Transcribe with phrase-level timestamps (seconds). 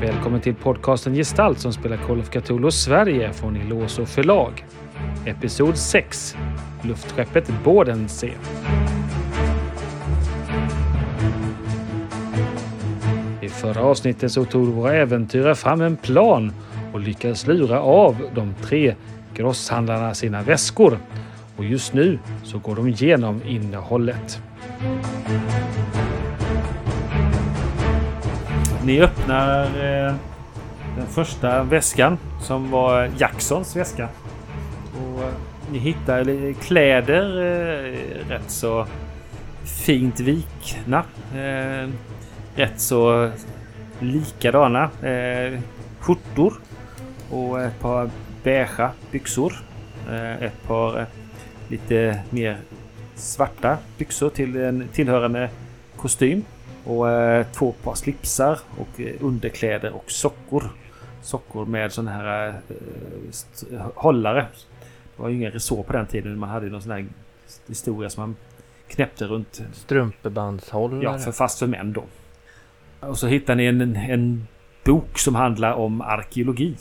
[0.00, 4.64] Välkommen till podcasten Gestalt som spelar Call of Cthulhu Sverige från Iloso förlag.
[5.26, 6.36] Episod 6.
[6.82, 8.34] Luftskeppet Bodensee.
[13.40, 16.52] I förra avsnittet så tog våra äventyrare fram en plan
[16.92, 18.94] och lyckades lura av de tre
[19.34, 20.98] grosshandlarna sina väskor.
[21.56, 24.42] Och just nu så går de igenom innehållet.
[28.88, 30.14] Ni öppnar eh,
[30.96, 34.08] den första väskan som var Jacksons väska.
[34.94, 35.32] Och eh,
[35.72, 38.86] ni hittar kläder eh, rätt så
[39.84, 41.04] fint vikna.
[41.34, 41.88] Eh,
[42.54, 43.30] rätt så
[44.00, 44.90] likadana.
[45.02, 45.60] Eh,
[45.98, 46.54] skjortor
[47.30, 48.10] och ett par
[48.42, 49.52] beiga byxor.
[50.10, 51.06] Eh, ett par eh,
[51.68, 52.56] lite mer
[53.14, 55.50] svarta byxor till en tillhörande
[55.96, 56.44] kostym.
[56.88, 60.64] Och eh, två par slipsar och eh, underkläder och sockor.
[61.22, 62.48] Sockor med sådana här
[63.70, 64.46] eh, hållare.
[65.16, 66.38] Det var ju ingen resår på den tiden.
[66.38, 67.06] Man hade ju någon sån här
[67.66, 68.36] historia som man
[68.88, 71.04] knäppte runt Strumpebandshållare.
[71.04, 72.04] Ja, för fast för män då.
[73.00, 74.46] Och så hittar ni en, en
[74.84, 76.76] bok som handlar om arkeologi.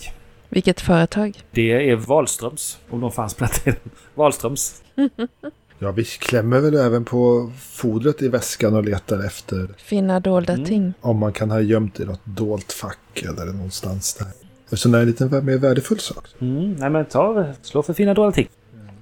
[0.50, 1.38] Vilket företag?
[1.52, 3.80] Det är Wahlströms, om de fanns på den tiden.
[4.16, 4.84] Wahlströms.
[5.80, 10.66] Ja, vi klämmer väl även på fodret i väskan och letar efter Finna dolda Mm.
[10.66, 10.94] ting.
[11.02, 14.28] om man kan ha gömt det i något dolt fack eller någonstans där.
[14.64, 16.26] Eftersom det är en lite mer värdefull sak.
[16.42, 18.48] Mm, nej men ta, slå för fina dåliga ting.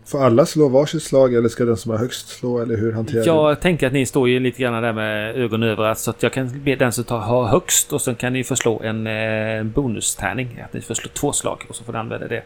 [0.05, 3.21] Får alla slå varsitt slag eller ska den som har högst slå eller hur hanterar
[3.23, 6.23] du Jag tänker att ni står ju lite grann där med ögon över så att
[6.23, 9.07] jag kan be den som tar, har högst och sen kan ni få slå en
[9.07, 10.61] eh, bonustärning.
[10.65, 12.43] Att ni får slå två slag och så får ni använda det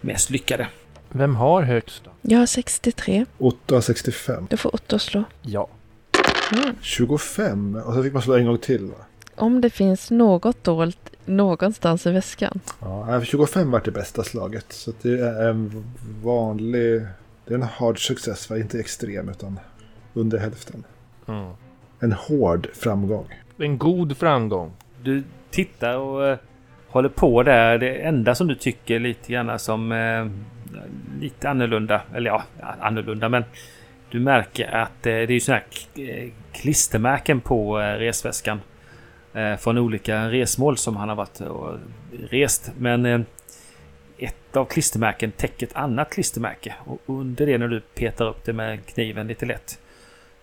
[0.00, 0.66] mest lyckade.
[1.08, 2.10] Vem har högst då?
[2.22, 3.26] Jag har 63.
[3.38, 4.46] Otto har 65.
[4.50, 5.24] Då får Otto slå.
[5.42, 5.68] Ja.
[6.52, 6.74] Mm.
[6.80, 7.76] 25.
[7.86, 8.94] Och så fick man slå en gång till va?
[9.34, 12.60] Om det finns något dolt någonstans i väskan.
[12.80, 14.72] Ja, nej, 25 var det bästa slaget.
[14.72, 15.84] Så det är en
[16.22, 17.06] vanlig...
[17.44, 18.58] Det är en hard success, va?
[18.58, 19.60] inte extrem utan
[20.14, 20.84] under hälften.
[21.28, 21.50] Mm.
[22.00, 23.26] En hård framgång.
[23.58, 24.72] En god framgång.
[25.02, 26.38] Du tittar och eh,
[26.88, 27.78] håller på där.
[27.78, 30.26] Det enda som du tycker lite grann som eh,
[31.20, 32.02] lite annorlunda.
[32.14, 32.42] Eller ja,
[32.80, 33.44] annorlunda men
[34.10, 35.62] du märker att eh, det är ju sådana
[35.96, 38.60] här eh, klistermärken på eh, resväskan.
[39.58, 41.74] Från olika resmål som han har varit och
[42.30, 42.70] rest.
[42.78, 43.26] Men
[44.18, 46.74] ett av klistermärken täcker ett annat klistermärke.
[46.84, 49.78] Och under det när du petar upp det med kniven lite lätt.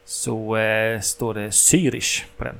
[0.06, 0.58] Så
[1.02, 2.56] står det Zürich på den.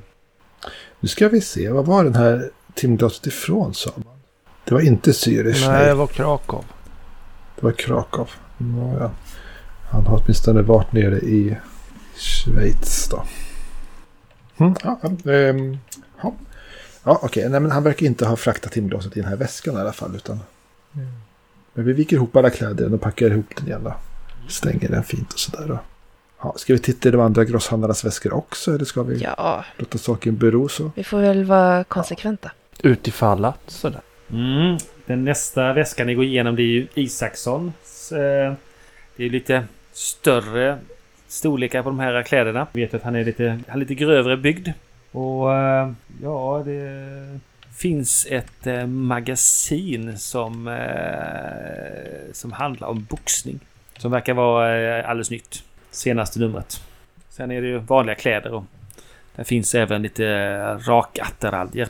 [1.00, 4.18] Nu ska vi se, vad var den här timglaset ifrån sa man?
[4.64, 5.94] Det var inte Zürich, Nej, det nej.
[5.94, 6.64] var Krakow.
[7.56, 8.28] Det var Krakow.
[8.58, 9.10] Ja, ja.
[9.90, 11.56] Han har åtminstone varit nere i
[12.16, 13.24] Schweiz då.
[14.58, 15.78] Mm, ja, ja, ehm,
[16.22, 16.34] ja.
[17.04, 17.48] ja okej.
[17.48, 20.16] Nej, men han verkar inte ha fraktat timglaset i den här väskan i alla fall.
[20.16, 20.40] Utan...
[21.74, 23.94] Men vi viker ihop alla kläder och packar ihop den igen då.
[24.48, 25.78] Stänger den fint och sådär då.
[26.42, 28.74] Ja, ska vi titta i de andra grosshandlarnas väskor också?
[28.74, 30.90] Eller ska vi Ja, låta saken bero så?
[30.94, 32.50] vi får väl vara konsekventa.
[32.82, 34.00] Utifall att sådär.
[34.30, 34.78] Mm.
[35.06, 38.12] Den nästa väskan ni går igenom det är ju Isakssons.
[38.12, 38.54] Eh,
[39.16, 40.78] det är lite större
[41.28, 42.66] storlekar på de här kläderna.
[42.72, 44.68] Jag vet att han är lite, han är lite grövre byggd.
[45.12, 47.40] Och eh, ja, det
[47.76, 50.78] finns ett eh, magasin som,
[52.32, 53.60] som handlar om boxning.
[53.98, 55.62] Som verkar vara alldeles nytt.
[55.90, 56.82] Senaste numret.
[57.28, 58.64] Sen är det ju vanliga kläder och
[59.36, 60.24] där finns även lite
[60.74, 61.88] rakattiraljer.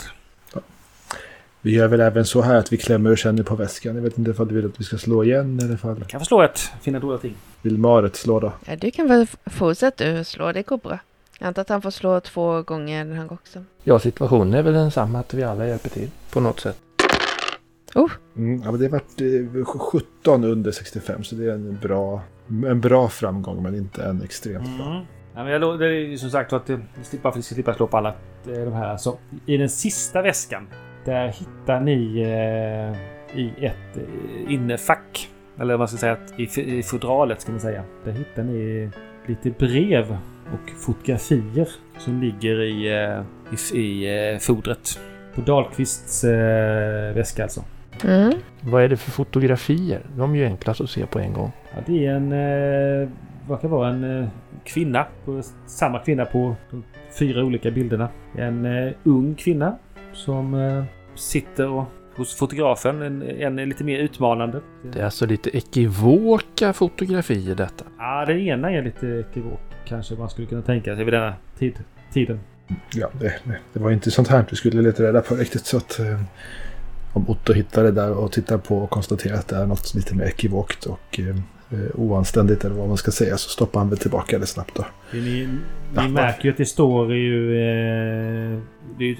[1.66, 3.96] Vi gör väl även så här att vi klämmer och känner på väskan.
[3.96, 6.42] Jag vet inte ifall du vill att vi ska slå igen eller ifall Kan förslå
[6.42, 7.34] ett fina dåliga ting.
[7.62, 8.52] vill Maret slå då.
[8.66, 10.98] Ja, du kan väl fortsätta du slå, det går bra.
[11.38, 13.64] Jag antar att han får slå två gånger den här också.
[13.84, 16.78] Ja, situationen är väl densamma att vi alla hjälper till på något sätt.
[18.36, 22.80] Mm, ja, men det vart eh, 17 under 65 så det är en bra, en
[22.80, 24.86] bra framgång men inte en extremt bra.
[24.86, 25.04] Mm.
[25.34, 27.96] Ja, men jag, det är ju som sagt att att vi ska slippa slå på
[27.96, 28.08] alla
[28.46, 28.96] eh, de här.
[28.96, 30.66] Så I den sista väskan.
[31.06, 35.28] Där hittar ni eh, i ett eh, innefack.
[35.58, 36.12] Eller vad man ska säga.
[36.12, 37.82] att I, I fodralet ska man säga.
[38.04, 38.90] Där hittar ni
[39.26, 40.16] lite brev
[40.52, 41.68] och fotografier
[41.98, 43.22] som ligger i, eh,
[43.74, 45.00] i, i eh, fodret.
[45.34, 47.64] På Dahlqvists eh, väska alltså.
[48.04, 48.32] Mm.
[48.60, 50.00] Vad är det för fotografier?
[50.16, 51.52] De är ju enklast att se på en gång.
[51.74, 52.32] Ja, det är en...
[52.32, 53.08] Eh,
[53.48, 54.28] vad kan vara en eh,
[54.64, 55.06] kvinna.
[55.24, 56.84] På, samma kvinna på de
[57.18, 58.08] fyra olika bilderna.
[58.34, 59.78] En eh, ung kvinna
[60.12, 60.54] som
[61.16, 61.84] sitter och,
[62.16, 63.02] hos fotografen.
[63.02, 64.60] En, en är lite mer utmanande.
[64.92, 67.84] Det är alltså lite ekivoka fotografier detta.
[67.98, 71.74] Ja, den ena är lite ekivok kanske man skulle kunna tänka sig vid denna tid,
[72.12, 72.40] tiden.
[72.94, 73.34] Ja, det,
[73.72, 75.66] det var inte sånt här vi skulle leta reda på riktigt.
[75.66, 76.20] Så att eh,
[77.12, 80.14] om Otto hittar det där och tittar på och konstaterar att det är något lite
[80.14, 81.28] mer ekivokt och eh,
[81.80, 84.84] eh, oanständigt eller vad man ska säga så stoppar han väl tillbaka det snabbt då.
[85.12, 85.48] Ni, ni
[85.94, 86.08] Ja.
[86.08, 87.50] märker ju att det står ju...
[87.56, 88.58] Eh,
[88.98, 89.16] det är ju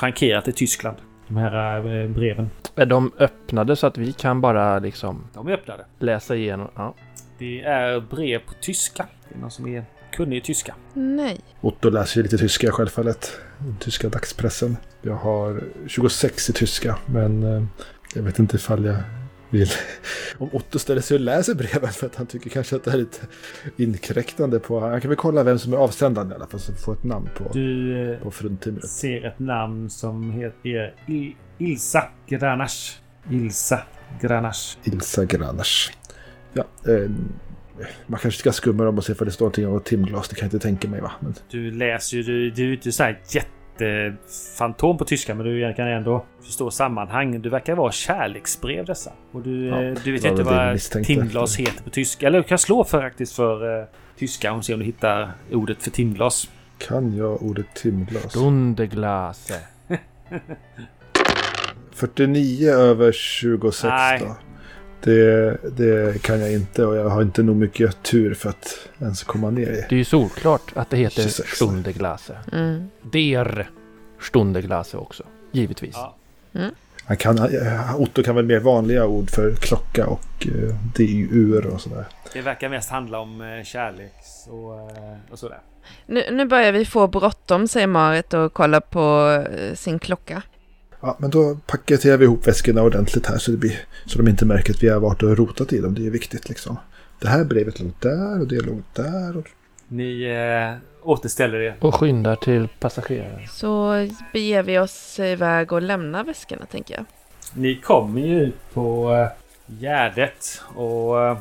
[0.00, 0.96] frankerat i Tyskland.
[1.28, 2.50] De här eh, breven.
[2.76, 5.84] Är de öppnade så att vi kan bara liksom De är öppnade.
[5.98, 6.68] läsa igenom?
[6.74, 6.94] Ja.
[7.38, 9.06] Det är brev på tyska.
[9.28, 10.74] Det är någon som är kunnig i tyska.
[10.94, 11.40] Nej.
[11.60, 13.38] Otto läser ju lite tyska självfallet.
[13.58, 14.76] Den tyska dagspressen.
[15.02, 17.64] Jag har 26 i tyska men eh,
[18.14, 18.96] jag vet inte ifall jag
[19.50, 19.68] vill.
[20.38, 22.96] Om Otto ställer sig och läser breven för att han tycker kanske att det är
[22.96, 23.18] lite
[23.76, 24.80] inkräktande på.
[24.80, 27.28] Han kan väl kolla vem som är avsändaren i alla fall så får ett namn
[27.36, 28.88] på, Du eh, på fruntimret.
[28.88, 32.98] ser ett namn som heter Il Ilsa Granash.
[33.30, 33.82] Ilsa
[34.20, 34.76] Granash.
[34.84, 35.92] Ilsa Graners.
[36.52, 37.10] Ja, eh,
[38.06, 40.28] man kanske ska skumma dem och se för det står någonting om timglas.
[40.28, 41.12] Det kan jag inte tänka mig va.
[41.20, 42.22] Men Du läser ju...
[42.22, 43.20] Du, du är inte så här
[43.80, 47.40] jättefantom på tyska men du kan ändå förstå sammanhang.
[47.42, 49.12] Du verkar vara kärleksbrev dessa.
[49.32, 52.26] Och du, Ja, eh, du vet inte vad timglas heter på tyska.
[52.26, 53.86] Eller du kan slå faktiskt för eh,
[54.18, 56.50] tyska och se om du hittar ordet för timglas.
[56.78, 58.32] kan jag ordet timglas?
[58.34, 59.60] Dundeglase.
[61.94, 64.20] 49 över 26 Nej.
[64.20, 64.36] då.
[65.02, 69.22] Det, det kan jag inte och jag har inte nog mycket tur för att ens
[69.22, 69.84] komma ner i.
[69.88, 71.48] Det är ju solklart att det heter 26.
[71.48, 72.36] Stundeglase.
[72.52, 72.90] Mm.
[73.02, 73.70] Der
[74.20, 75.22] Stundeglase också.
[75.52, 75.94] Givetvis.
[75.94, 76.16] Ja.
[77.06, 77.38] Han kan,
[77.98, 82.04] Otto kan väl mer vanliga ord för klocka och eh, DUR och sådär.
[82.32, 85.60] Det verkar mest handla om eh, kärleks och, eh, och sådär.
[86.06, 89.44] Nu, nu börjar vi få bråttom, säger Marit och kollar på
[89.74, 90.42] sin klocka.
[91.06, 94.44] Ja, men då paketerar vi ihop väskorna ordentligt här så, det blir, så de inte
[94.44, 95.94] märker att vi har varit och rotat i dem.
[95.94, 96.78] Det är viktigt liksom.
[97.20, 99.36] Det här brevet låg där och det låg där.
[99.36, 99.46] Och...
[99.88, 101.76] Ni eh, återställer er.
[101.80, 103.48] Och skyndar till passagerare.
[103.50, 103.92] Så
[104.32, 107.04] beger vi oss iväg och lämnar väskorna, tänker jag.
[107.54, 109.28] Ni kommer ju ut på eh,
[109.80, 111.38] Gärdet och eh,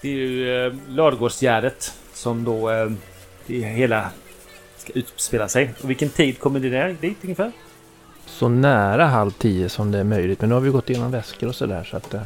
[0.00, 2.90] det är ju eh, Ladugårdsgärdet som då eh,
[3.46, 4.10] det hela
[4.76, 5.74] ska utspela sig.
[5.82, 7.52] Och vilken tid kommer ni där dit ungefär?
[8.28, 10.40] Så nära halv tio som det är möjligt.
[10.40, 12.14] Men nu har vi gått igenom väskor och sådär så att...
[12.14, 12.20] eh,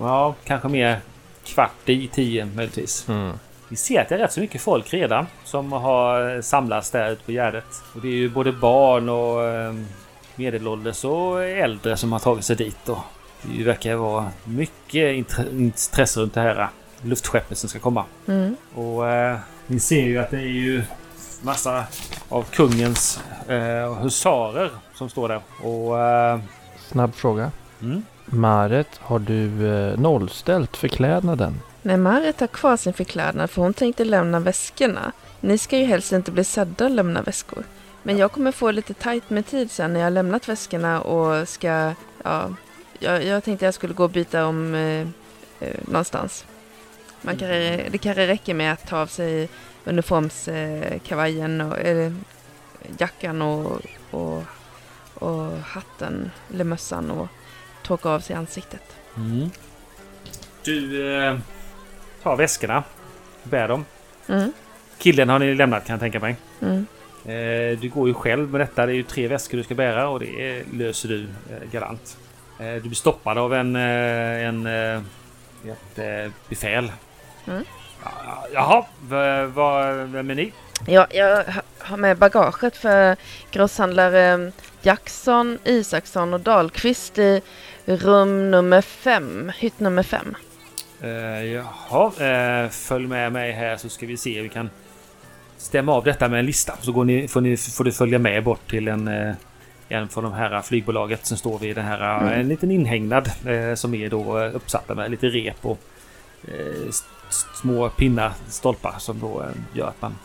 [0.00, 1.00] Ja, kanske mer
[1.44, 3.08] kvart i tio möjligtvis.
[3.08, 3.32] Mm.
[3.68, 7.24] Vi ser att det är rätt så mycket folk redan som har samlats där ute
[7.24, 7.64] på Gärdet.
[7.94, 9.74] Och det är ju både barn och eh,
[10.36, 12.88] medelålders och äldre som har tagit sig dit.
[12.88, 12.98] Och
[13.42, 16.68] det verkar vara mycket intre- intresse runt det här eh,
[17.02, 18.04] luftskeppet som ska komma.
[18.26, 18.56] Mm.
[18.74, 20.82] Och eh, ni ser ju att det är ju
[21.42, 21.84] massa
[22.28, 25.40] av kungens eh, husarer som står där.
[25.62, 26.00] Och...
[26.00, 26.38] Eh,
[26.88, 27.50] Snabb fråga.
[27.82, 31.60] mm, Maret, har du eh, nollställt förklädnaden?
[31.82, 35.12] Nej, Marit har kvar sin förklädnad för hon tänkte lämna väskorna.
[35.40, 37.64] Ni ska ju helst inte bli sedda och lämna väskor.
[38.02, 41.48] Men jag kommer få lite tajt med tid sen när jag har lämnat väskorna och
[41.48, 41.92] ska,
[42.24, 42.50] ja,
[42.98, 45.00] jag, jag tänkte jag skulle gå och byta om eh,
[45.60, 46.44] eh, någonstans.
[47.22, 49.48] Man kan, det kanske räcker med att ta av sig
[49.84, 52.14] uniformskavajen och eller,
[52.98, 53.80] jackan och,
[54.10, 54.42] och,
[55.14, 57.28] och hatten eller mössan och
[57.82, 58.82] torka av sig ansiktet.
[59.16, 59.50] mm.
[60.64, 61.38] Du eh,
[62.22, 62.84] tar väskorna.
[63.42, 63.84] Bär dem.
[64.28, 64.52] Mm,
[64.98, 66.36] Killen har ni lämnat kan jag tänka mig.
[66.60, 66.86] mm.
[67.24, 68.86] Eh, du går ju själv med detta.
[68.86, 72.16] Det är ju tre väskor du ska bära och det löser du eh, galant.
[72.58, 76.92] Eh, du blir stoppad av en, en ett befäl.
[77.46, 77.64] Mm.
[78.04, 80.52] Ja, Jaha, v- vad, vem är ni?
[80.86, 83.16] Ja, jag ha- har med bagaget för
[83.50, 84.52] grosshandlare
[84.82, 87.40] Jackson, Isaksson och Dahlqvist i
[87.86, 90.36] rum nummer fem, hytt nummer fem.
[91.04, 92.12] Uh, jaha,
[92.64, 94.42] eh, följ med mig här så ska vi se.
[94.42, 94.70] Vi kan
[95.56, 96.76] stämma av detta med en lista.
[96.80, 99.34] Så går ni, får, ni, får du följa med bort till en, eh,
[99.88, 103.74] en från de här flygbolaget som står vid den här, eh, en liten inhägnad eh,
[103.74, 105.78] som är då eh, uppsatta med lite rep och
[106.48, 106.90] eh,
[107.30, 110.18] små pinnar, stolpar som då eh, gör att man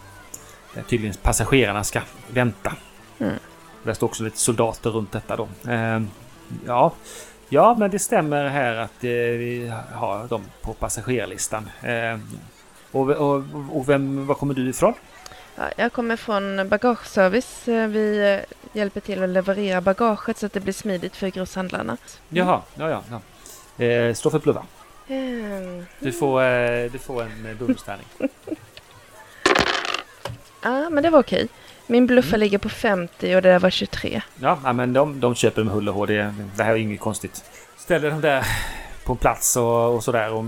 [0.75, 2.73] eh, tydligen passagerarna ska vänta.
[3.19, 3.35] Mm.
[3.83, 5.71] Där står också lite soldater runt detta då.
[5.71, 6.01] Eh,
[6.65, 6.93] ja,
[7.49, 11.69] Ja, men det stämmer här att vi har dem på passagerarlistan.
[12.91, 14.93] Och, och, och vem, var kommer du ifrån?
[15.55, 17.67] Ja, jag kommer från bagageservice.
[17.67, 18.41] Vi
[18.73, 21.97] hjälper till att leverera bagaget så att det blir smidigt för grosshandlarna.
[22.29, 23.03] Jaha, ja, ja.
[23.77, 23.85] ja.
[23.85, 24.59] Eh, bluffa.
[24.59, 24.82] Mm.
[25.99, 28.05] Du får, eh, du får en eh, bonustärning.
[30.61, 31.47] Ja, men det var okej.
[31.87, 34.21] Min bluffa ligger på 50 och det där var 23.
[34.39, 36.07] Ja, men de, de köper med hull och hår.
[36.07, 37.43] Det, det här är inget konstigt.
[37.77, 38.45] Ställer dem där
[39.05, 40.45] på plats och, och sådär och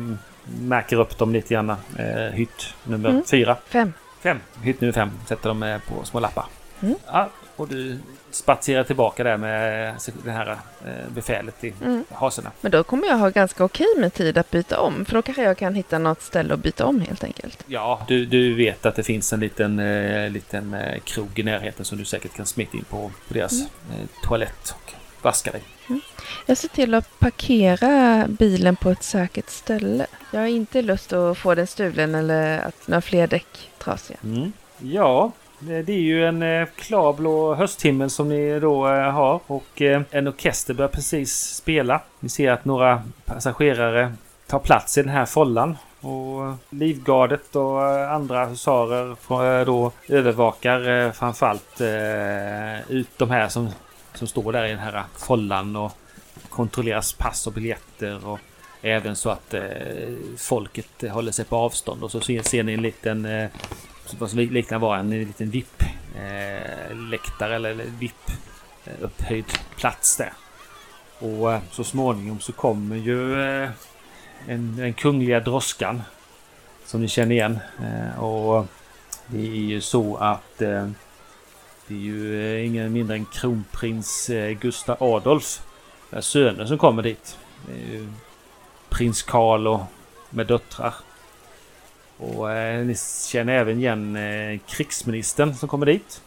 [0.61, 1.69] märker upp dem lite grann.
[1.69, 3.23] Eh, hytt nummer Mm.
[3.25, 3.57] fyra.
[3.67, 3.93] Fem.
[4.21, 4.39] Fem.
[4.61, 5.11] Hytt nummer fem.
[5.27, 6.45] Sätter dem eh, på små lappar.
[6.81, 6.95] Mm.
[7.07, 7.97] Ja, och du
[8.31, 9.93] spatserar tillbaka där med
[10.23, 10.51] det här
[10.85, 12.03] eh, befälet i Mm.
[12.11, 12.51] haserna.
[12.61, 15.05] Men då kommer jag ha ganska okej med tid att byta om.
[15.05, 17.63] För då kanske jag kan hitta något ställe att byta om helt enkelt.
[17.67, 21.85] Ja, du, du vet att det finns en liten, eh, liten eh, krog i närheten
[21.85, 23.67] som du säkert kan smita in på, på deras Mm.
[23.91, 25.61] eh, toalett och vaska dig.
[26.45, 30.07] Jag ser till att parkera bilen på ett säkert ställe.
[30.31, 34.17] Jag har inte lust att få den stulen eller att några fler däck trasiga.
[34.23, 34.53] Mm.
[34.79, 35.31] Ja,
[35.69, 40.27] Eh, det är ju en eh, klarblå hösthimmel som ni då eh, har och en
[40.27, 42.01] orkester börjar precis spela.
[42.19, 44.13] Ni ser att några passagerare
[44.47, 45.77] tar plats i den här follan.
[46.01, 51.81] Och Livgardet och andra husarer då övervakar framförallt
[52.89, 53.69] ut de här som,
[54.13, 55.91] som står där i den här follan och
[56.49, 58.39] kontrolleras pass och biljetter och
[58.81, 59.55] även så att
[60.37, 63.27] folket håller sig på avstånd och så ser, ser ni en liten
[64.19, 70.33] vad som liknar vara en liten VIP-läktare eh, eller VIP-upphöjd eh, plats där.
[71.19, 73.69] Och eh, så småningom så kommer ju eh,
[74.47, 76.01] en, den kungliga droskan
[76.85, 77.59] som ni känner igen.
[77.83, 78.65] Eh, och
[79.27, 80.89] det är ju så att eh,
[81.87, 85.61] det är ju eh, ingen mindre än kronprins eh, Gustav Adolf
[86.19, 87.37] söner som kommer dit.
[88.89, 89.81] Prins Karl och
[90.29, 90.93] med döttrar.
[92.17, 92.95] Och eh, ni
[93.27, 96.21] känner även igen eh, krigsministern som kommer dit.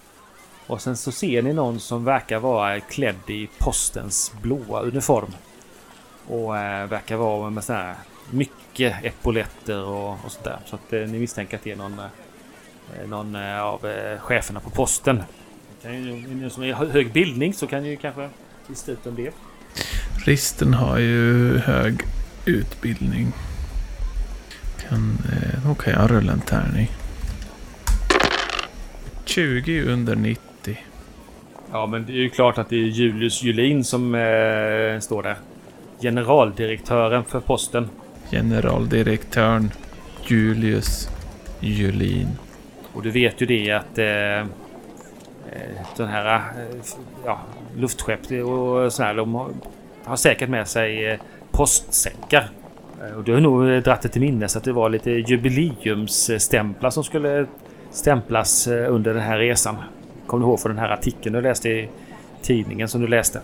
[0.66, 5.30] Och sen så ser ni någon som verkar vara klädd i postens blåa uniform.
[6.26, 7.96] Och eh, verkar vara med sådana här
[8.30, 10.58] mycket epauletter och, och sånt där.
[10.66, 14.60] Så att eh, ni misstänker att det är någon, eh, någon eh, av eh, cheferna
[14.60, 15.22] på posten.
[15.82, 18.28] Kan ju, ni som har hög bildning så kan ni ju kanske
[18.66, 19.34] lista ut om det.
[20.24, 22.02] Risten har ju hög
[22.44, 23.32] utbildning.
[24.88, 26.90] Kan, eh, kan jag rulla en tärning.
[29.24, 30.78] 20 under 90.
[31.72, 35.36] Ja, men det är ju klart att det är Julius Julin som eh, står där.
[36.00, 37.88] Generaldirektören för posten.
[38.30, 39.70] Generaldirektören
[40.26, 41.08] Julius
[41.60, 42.28] Julin.
[42.92, 44.46] Och du vet ju det att eh, eh,
[45.96, 46.76] den här eh,
[47.24, 47.40] ja,
[47.76, 49.50] luftskepp och sådär, de har,
[50.04, 52.50] har säkert med sig eh, postsäckar.
[53.02, 56.90] Eh, Och du har nog eh, dratt det till minnes att det var lite jubileumsstämplar
[56.90, 57.46] som skulle
[57.90, 59.76] stämplas eh, under den här resan.
[60.26, 61.88] Kommer du ihåg från den här artikeln du läste i
[62.42, 63.40] tidningen som du läste?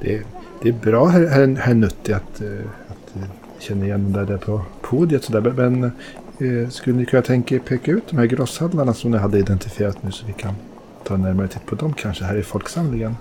[0.00, 0.22] Det,
[0.62, 2.42] det är bra herr, herr, herr Nutti att,
[2.88, 3.14] att
[3.58, 5.24] känna igen det där på podiet.
[5.24, 5.40] Sådär.
[5.40, 9.38] Men eh, skulle ni kunna tänka er peka ut de här grosshandlarna som ni hade
[9.38, 10.54] identifierat nu så vi kan
[11.04, 13.16] ta en närmare titt på dem kanske här i folksamlingen?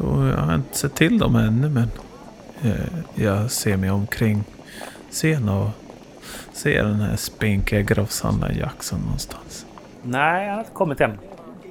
[0.00, 1.88] Jo, jag har inte sett till dem ännu men
[2.62, 4.44] eh, jag ser mig omkring
[5.10, 5.68] sen och
[6.52, 9.66] ser den här spinkiga grosshandlaren Jackson någonstans.
[10.02, 11.18] Nej, han har inte kommit än.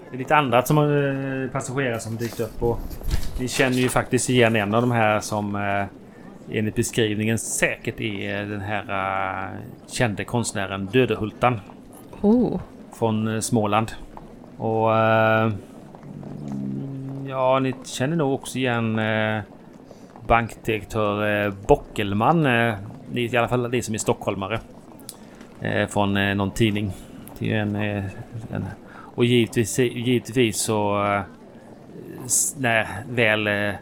[0.10, 2.80] Det är lite annat som eh, passagerare som dykt upp och
[3.40, 5.86] ni känner ju faktiskt igen en av de här som eh,
[6.58, 11.60] enligt beskrivningen säkert är den här eh, kände konstnären Dödehultan
[12.22, 12.60] Oh,
[12.94, 13.92] från eh, Småland.
[14.58, 14.90] Och
[17.28, 19.42] ja, ni känner nog också igen eh,
[20.28, 22.46] bankdirektör eh, Bockelman.
[23.12, 24.60] Det är i alla fall det som är stockholmare.
[25.62, 26.92] Eh, från eh, någon tidning.
[27.40, 28.04] Det en, eh,
[28.52, 28.66] en
[29.16, 31.22] och givetvis, givetvis så eh,
[32.58, 33.74] när väl eh,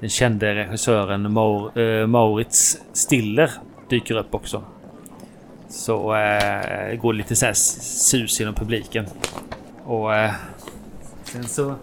[0.00, 3.50] den kände regissören Maur, eh, Maurits Stiller
[3.88, 4.62] dyker upp också.
[5.68, 9.06] Så eh, går det lite så här sus genom publiken.
[9.84, 10.32] Och eh,
[11.24, 11.74] sen så...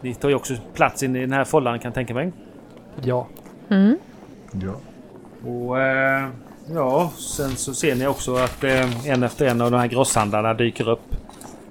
[0.00, 2.32] Ni tar ju också plats in i den här follan kan jag tänka mig.
[3.02, 3.26] Ja.
[3.68, 3.98] mm.
[4.52, 4.74] Ja.
[5.46, 6.28] Och eh,
[6.74, 10.54] ja, sen så ser ni också att eh, en efter en av de här grosshandlarna
[10.54, 11.14] dyker upp.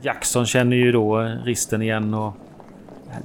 [0.02, 2.34] Jackson känner ju då eh, risten igen och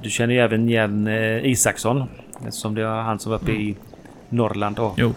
[0.01, 2.03] du känner ju även igen eh, Isaksson.
[2.47, 3.75] Eftersom det var han som var uppe i
[4.29, 4.93] Norrland då.
[4.97, 5.13] Jo.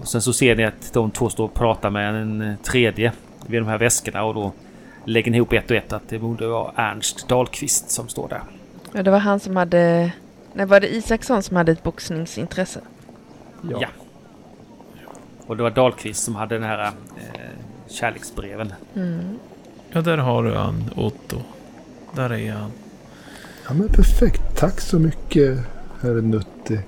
[0.00, 3.12] Och sen så ser ni att de två står och pratar med en tredje
[3.46, 4.52] vid de här väskorna och då
[5.04, 8.40] lägger ni ihop ett och ett att det borde vara Ernst Dahlqvist som står där.
[8.92, 10.12] Ja, det var han som hade...
[10.52, 12.80] Nej, var det Isaksson som hade ett boxningsintresse?
[13.70, 13.78] Ja.
[13.80, 13.88] Ja.
[15.46, 16.84] Och det var Dahlqvist som hade den här
[17.16, 17.40] eh,
[17.88, 18.72] kärleksbreven.
[18.94, 19.38] Mm.
[19.92, 21.36] Ja, där har du han, Otto.
[22.14, 22.70] Där är han.
[23.68, 24.42] ja, men perfekt.
[24.56, 25.58] Tack så mycket
[26.00, 26.80] herr Nutti.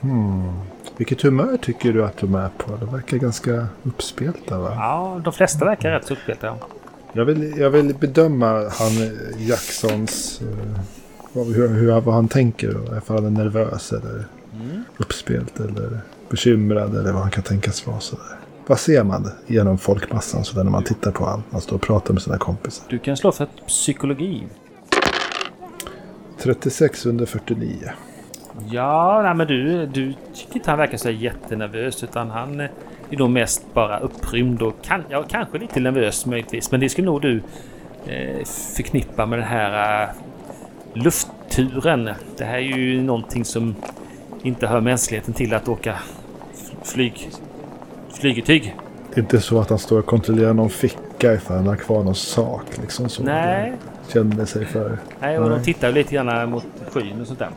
[0.00, 0.52] Hmm.
[0.96, 2.76] Vilket humör tycker du att de är på?
[2.76, 4.72] De verkar ganska uppspelta va?
[4.76, 6.46] Ja, de flesta verkar rätt så uppspelta.
[6.46, 6.58] Ja.
[7.12, 8.92] Jag vill, jag vill bedöma han
[9.38, 10.40] Jacksons...
[10.40, 10.80] eh,
[11.32, 12.98] vad, hur, hur, vad han tänker.
[12.98, 14.84] Ifall han är nervös eller Mm.
[14.96, 18.00] uppspelt eller bekymrad eller vad han kan tänkas vara.
[18.00, 18.36] Sådär.
[18.66, 21.42] Vad ser man genom folkmassan sådär när man tittar på honom?
[21.50, 22.84] Han står och pratar med sina kompisar.
[22.88, 24.46] Du kan slå för ett psykologi.
[26.38, 27.90] 36 under 49.
[28.70, 32.70] Ja, nej, men du, du tycker inte han verkar så jättenervös utan han är
[33.10, 36.70] nog mest bara upprymd och kan, ja, kanske lite nervös möjligtvis.
[36.70, 37.42] Men det skulle nog du
[38.06, 38.44] eh,
[38.76, 40.08] förknippa med den här eh,
[40.94, 42.10] luftturen.
[42.36, 43.74] Det här är ju någonting som
[44.42, 45.96] inte hör mänskligheten till att åka
[46.82, 47.30] flyg,
[48.20, 48.76] flygetyg.
[49.08, 52.04] Det är inte så att han står och kontrollerar någon ficka ifall han har kvar
[52.04, 52.64] någon sak.
[52.80, 53.22] Liksom så.
[53.22, 53.72] Nej.
[54.12, 54.98] Kände sig för.
[55.20, 55.58] Nej, och Nej.
[55.58, 57.50] de tittar lite grann mot skyn och sånt där.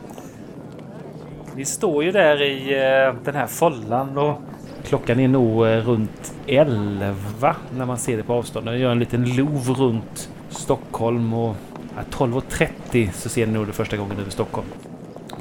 [1.56, 4.40] Vi står ju där i eh, den här follan och
[4.84, 8.68] klockan är nog eh, runt 11 när man ser det på avstånd.
[8.68, 11.56] Jag gör en liten lov runt Stockholm och
[11.96, 14.66] ja, 12.30 så ser ni nog det första gången över Stockholm.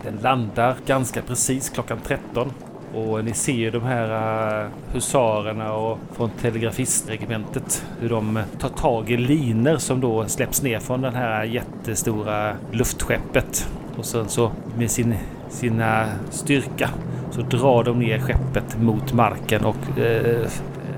[0.03, 2.51] Den landar ganska precis klockan 13
[2.93, 9.09] och ni ser ju de här eh, husarerna och från telegrafistregementet hur de tar tag
[9.09, 13.69] i liner som då släpps ner från det här jättestora luftskeppet.
[13.97, 15.15] Och sen så med sin
[15.53, 16.89] sina styrka
[17.31, 20.47] så drar de ner skeppet mot marken och eh,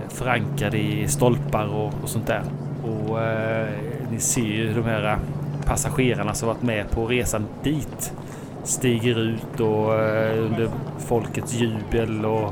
[0.10, 2.44] förankrar det i stolpar och, och sånt där.
[2.84, 3.70] Och eh,
[4.12, 5.18] ni ser ju de här eh,
[5.66, 8.14] passagerarna som varit med på resan dit
[8.66, 12.46] stiger ut och eh, under folkets jubel och,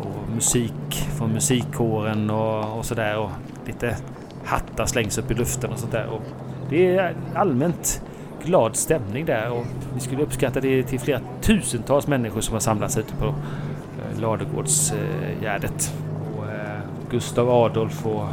[0.00, 3.30] och musik från musikkåren och, och sådär och
[3.66, 3.96] lite
[4.44, 6.06] hattar slängs upp i luften och sånt där.
[6.06, 6.22] Och
[6.68, 8.02] det är allmänt
[8.44, 9.64] glad stämning där och
[9.94, 15.94] vi skulle uppskatta det till flera tusentals människor som har samlats ute på eh, Ladugårdsgärdet.
[16.36, 16.80] Och eh,
[17.10, 18.26] Gustav Adolf och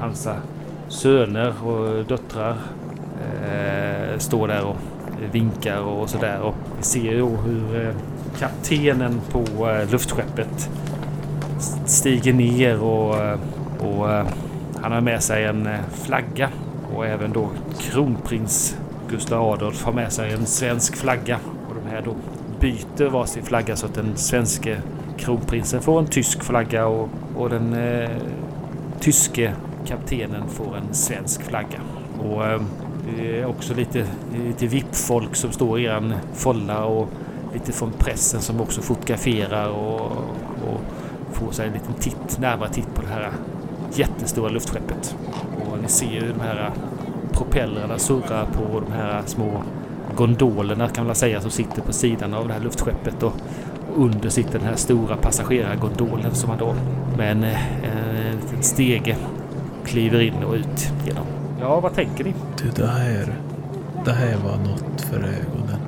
[0.00, 0.28] hans
[0.88, 2.56] söner och döttrar
[4.18, 4.76] står där och
[5.32, 6.40] vinkar och sådär.
[6.40, 7.94] Och vi ser ju hur eh,
[8.38, 10.70] kaptenen på eh, luftskeppet
[11.86, 13.38] stiger ner och, eh,
[13.78, 14.08] och
[14.82, 16.48] han har med sig en flagga
[16.94, 18.76] och även då kronprins
[19.10, 21.38] Gustav Adolf har med sig en svensk flagga.
[21.68, 22.14] Och de här då
[22.60, 24.80] byter varsin flagga så att den svenske
[25.16, 28.10] kronprinsen får en tysk flagga och, och den eh,
[29.00, 29.52] tyske
[29.86, 31.80] kaptenen får en svensk flagga.
[32.18, 32.60] Och eh,
[33.06, 34.06] det är också lite,
[34.46, 37.08] lite VIP-folk som står i eran folla och
[37.52, 40.00] lite från pressen som också fotograferar och,
[40.66, 40.80] och
[41.32, 43.30] får sig en liten titt, närmare titt på det här
[43.94, 45.16] jättestora luftskeppet.
[45.70, 46.70] Och ni ser ju de här
[47.32, 49.62] propellrarna surrar på de här små
[50.16, 53.32] gondolerna kan man säga som sitter på sidan av det här luftskeppet och
[53.96, 56.74] under sitter den här stora passagerargondolen som man då
[57.16, 59.16] med en, eh, en liten stege
[59.84, 61.35] kliver in och ut genom.
[61.60, 62.34] Ja, vad tänker ni?
[62.62, 63.34] Du, det här,
[64.04, 65.80] det här var något för ögonen.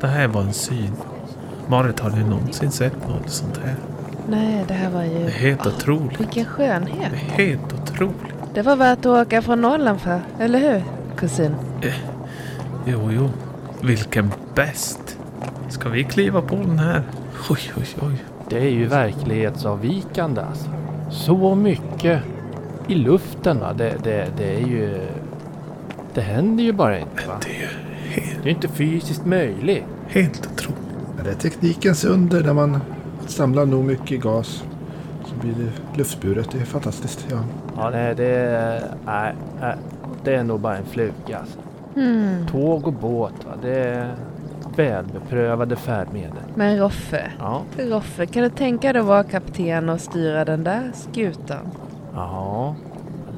[0.00, 0.92] Det här var en syn.
[1.68, 3.74] Marit, har du någonsin sett något sånt här?
[4.28, 5.18] Nej, det här var ju...
[5.18, 6.20] Det är helt otroligt.
[6.20, 7.12] Vilken skönhet.
[7.12, 8.34] Det är helt otroligt.
[8.54, 10.84] Det var värt att åka från Norrland för, eller hur,
[11.16, 11.54] kusin?
[12.86, 13.30] Jo, jo.
[13.80, 15.18] Vilken bäst.
[15.68, 17.02] Ska vi kliva på den här?
[17.50, 18.24] Oj, oj, oj.
[18.48, 20.70] Det är ju verklighetsavvikande alltså.
[21.10, 22.22] Så mycket
[22.90, 23.72] i luften va.
[23.72, 25.00] Det, det, det är ju...
[26.14, 27.34] Det händer ju bara inte va.
[27.42, 27.66] Det är ju
[28.20, 29.84] helt, Det är inte fysiskt möjligt.
[30.08, 31.24] helt otroligt.
[31.24, 32.80] Det är teknikens under när man
[33.26, 34.64] samlar nog mycket gas.
[35.24, 36.50] Så blir det luftburet.
[36.52, 37.26] Det är fantastiskt.
[37.30, 37.38] Ja.
[37.76, 38.82] Ja, nej, det är...
[39.06, 39.74] Nej, nej,
[40.24, 41.58] det är nog bara en fluga alltså.
[41.94, 42.46] Hmm.
[42.46, 43.52] Tåg och båt va.
[43.62, 44.14] Det är
[44.76, 46.32] välbeprövade färdmedel.
[46.54, 47.62] Men Roffe, Ja.
[47.78, 51.58] Roffe, kan du tänka dig att vara kapten och styra den där skutan?
[52.14, 52.74] Ja,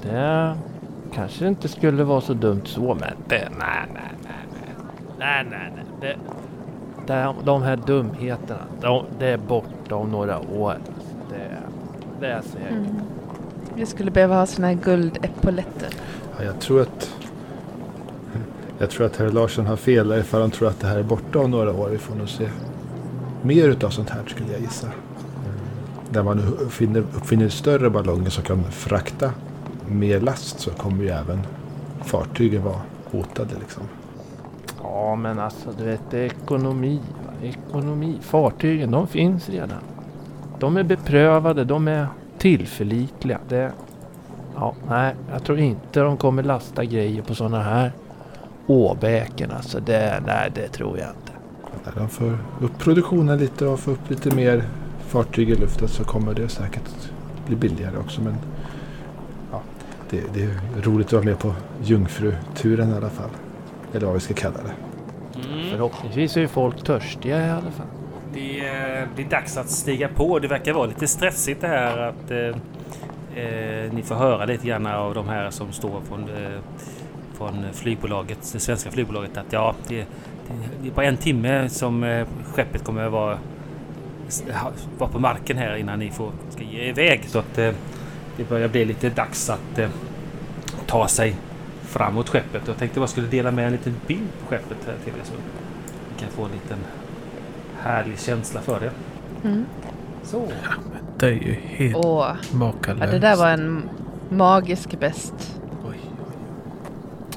[0.02, 0.54] det
[1.14, 4.74] kanske inte skulle vara så dumt så, men det, nej, nej, nej, nej,
[5.18, 5.84] nej, nej, nej.
[6.00, 6.16] Det,
[7.06, 10.76] det, de här dumheterna, de, det är borta om några år.
[11.30, 11.56] Det,
[12.20, 12.70] det är säkert.
[12.70, 13.00] Mm.
[13.74, 15.88] Vi skulle behöva ha såna här guldepauletter.
[16.38, 17.16] Ja, jag tror att...
[18.78, 21.38] Jag tror att herr Larsson har fel ifall han tror att det här är borta
[21.38, 21.88] om några år.
[21.88, 22.48] Vi får nog se
[23.42, 24.88] mer utav sånt här skulle jag gissa.
[26.14, 29.30] När man uppfinner, uppfinner större ballonger som kan frakta
[29.86, 31.40] mer last så kommer ju även
[32.04, 33.82] fartygen vara hotade liksom.
[34.82, 37.00] Ja, men alltså du vet, det är ekonomi.
[37.26, 37.46] Va?
[37.48, 38.18] Ekonomi.
[38.20, 39.78] Fartygen, de finns redan.
[40.58, 42.06] De är beprövade, de är
[42.38, 43.38] tillförlitliga.
[43.48, 43.72] Det,
[44.54, 47.92] ja, nej, jag tror inte de kommer lasta grejer på sådana här
[48.66, 49.50] åbäken.
[49.50, 51.32] Alltså det, nej, det tror jag inte.
[51.94, 54.64] De får upp produktionen lite och får upp lite mer
[55.12, 57.10] fartyg i luften så kommer det säkert
[57.46, 58.20] bli billigare också.
[58.20, 58.34] Men
[59.52, 59.62] ja,
[60.10, 63.30] det, det är roligt att vara med på jungfruturen i alla fall.
[63.94, 64.72] Eller vad vi ska kalla det.
[65.70, 67.86] Förhoppningsvis är ju folk törstiga i alla fall.
[68.34, 70.38] Det är, det är dags att stiga på.
[70.38, 72.38] Det verkar vara lite stressigt det här att eh,
[73.44, 76.60] eh, ni får höra lite grann av de här som står från eh,
[77.34, 80.04] från flygbolaget, det svenska flygbolaget att ja, det, det,
[80.82, 83.38] det är bara en timme som eh, skeppet kommer att vara,
[84.98, 87.24] vara på marken här innan ni får, ska ge iväg.
[87.28, 87.70] Så att eh,
[88.36, 89.88] det börjar bli lite dags att eh,
[90.86, 91.36] ta sig
[91.82, 92.62] framåt skeppet.
[92.66, 95.32] Jag tänkte bara skulle dela med en liten bild på skeppet här till er så
[96.12, 96.78] ni kan få en liten
[97.80, 98.90] härlig känsla för det.
[99.48, 99.64] Mm.
[100.22, 100.48] Så.
[101.18, 103.02] Det är ju helt Åh, makalöst.
[103.04, 103.88] ja, det där var en
[104.28, 105.60] magisk bäst.
[105.90, 105.98] Oj.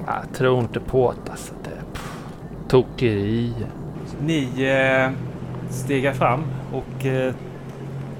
[0.05, 1.53] Jag tror inte på det alltså.
[1.63, 2.13] Det pff,
[2.67, 3.53] tokeri.
[4.21, 5.12] Ni eh,
[5.69, 7.34] stegar fram och eh,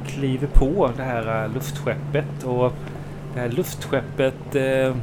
[0.08, 2.44] kliver på det här eh, luftskeppet.
[2.44, 2.74] Och
[3.34, 4.96] det här luftskeppet eh,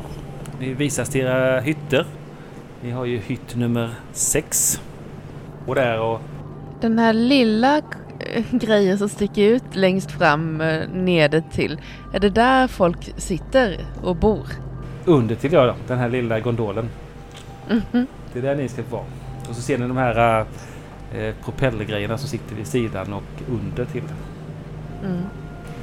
[0.59, 2.07] visas till era hytter.
[2.83, 4.81] Ni har ju hytt nummer 6.
[5.67, 6.21] Och där och
[6.81, 7.81] Den här lilla
[8.51, 11.81] grejen som sticker ut längst fram nedet till.
[12.15, 14.47] Är det där folk sitter och bor?
[15.05, 16.89] under till då, den här lilla gondolen.
[17.69, 18.07] Mhm.
[18.33, 19.05] Det är där ni ska vara.
[19.49, 20.45] Och så ser ni de här
[21.15, 24.03] eh, propellergrejerna som sitter vid sidan och under till.
[25.05, 25.23] Mm.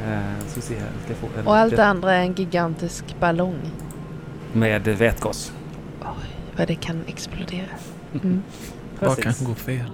[0.03, 3.59] Eh, så ser jag, få en Och allt det andra är en gigantisk ballong.
[4.53, 5.53] med vätgas.
[6.01, 6.07] Oj,
[6.57, 7.67] vad det kan explodera.
[8.23, 8.43] Mm.
[8.99, 9.91] Vad kan gå fel?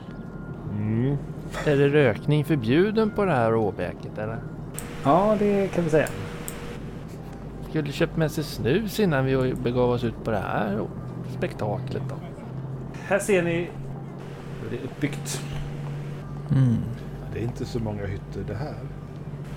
[0.71, 1.17] Mm.
[1.65, 4.39] Är det rökning förbjuden på det här råbäket eller?
[5.03, 6.07] Ja, det kan vi säga.
[7.69, 10.79] Skulle köpt med sig snus innan vi begav oss ut på det här
[11.37, 12.15] spektaklet då.
[13.07, 13.69] Här ser ni
[14.65, 15.41] hur det är uppbyggt.
[16.51, 16.77] Mm.
[17.33, 18.75] Det är inte så många hytter det här.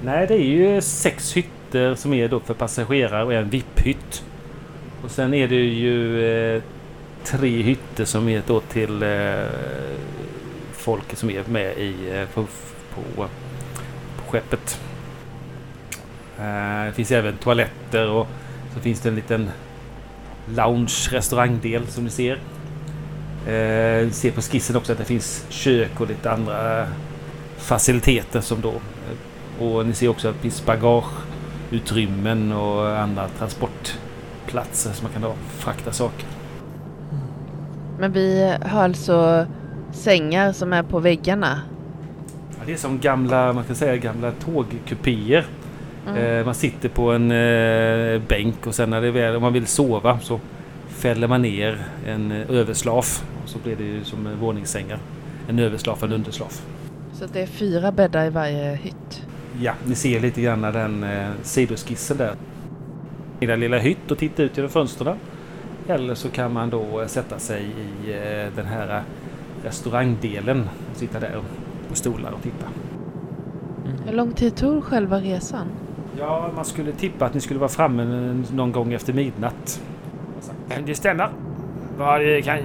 [0.02, 4.24] Nej, det är ju sex hytter som är då för passagerare och en VIP-hytt.
[5.04, 6.62] Och sen är det ju eh,
[7.24, 9.46] tre hytter som är då till eh,
[10.72, 12.46] folket som är med i, eh, på,
[12.94, 13.28] på,
[14.16, 14.80] på skeppet.
[16.38, 18.26] Eh, det finns även toaletter och
[18.74, 19.50] så finns det en liten
[20.46, 22.38] lounge restaurangdel som ni ser.
[23.48, 26.86] Eh, ser på skissen också att det finns kök och lite andra
[27.56, 34.92] faciliteter som då eh, och ni ser också att det finns bagageutrymmen och andra transportplatser
[34.92, 36.26] som man kan ha, frakta saker.
[37.98, 39.46] Men vi har alltså
[39.92, 41.60] sängar som är på väggarna.
[42.50, 45.46] Ja, det är som gamla, man kan säga gamla tågkupéer.
[46.08, 46.24] Mm.
[46.24, 49.52] Eh, man sitter på en eh, bänk och sen när det är väl, om man
[49.52, 50.40] vill sova så
[50.88, 53.24] fäller man ner en överslaf.
[53.48, 54.98] Och så blir det ju som våningssängar.
[55.48, 56.62] En överslaf och en underslaf.
[57.12, 59.26] Så det är fyra bäddar i varje hytt.
[59.60, 62.34] Ja, ni ser lite grann den eh, sidoskissen där.
[63.40, 65.16] I den lilla hytt och titta ut genom fönstren.
[65.88, 69.02] Eller så kan man då eh, sätta sig i eh, den här eh,
[69.64, 70.68] restaurangdelen.
[70.94, 71.40] Sitta där
[71.88, 72.66] på stolar och titta.
[74.06, 75.66] Hur lång tid tog själva resan?
[76.18, 78.04] Ja, man skulle tippa att ni skulle vara framme
[78.52, 79.82] någon gång efter midnatt.
[80.86, 81.30] Det stämmer.
[81.98, 82.58] Vad det kan...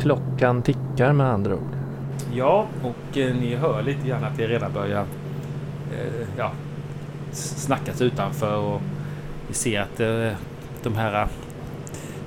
[0.00, 1.76] Klockan tickar med andra ord.
[2.34, 5.04] Ja, och eh, ni hör lite grann att det redan börjar
[5.92, 6.52] eh, ja,
[7.32, 8.80] snackas utanför och
[9.48, 10.38] vi ser att eh,
[10.82, 11.28] de här eh,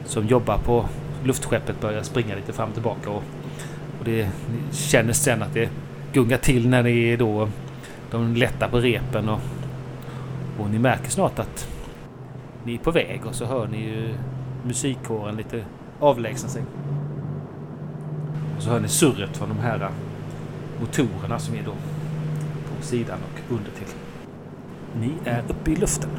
[0.06, 0.86] som jobbar på
[1.24, 3.24] luftskeppet börjar springa lite fram och tillbaka och,
[4.00, 5.70] och det ni känner sen att det
[6.14, 7.50] gungar till när ni är då
[8.12, 9.40] de lättar på repen och,
[10.60, 11.70] och ni märker snart att
[12.64, 14.14] ni är på väg och så hör ni ju
[14.64, 15.64] musikkåren lite
[16.00, 16.64] avlägsna sig.
[18.60, 19.90] Och så hör ni surret från de här
[20.80, 21.72] motorerna som är då
[22.78, 23.88] på sidan och under till.
[25.00, 26.10] Ni är uppe i luften.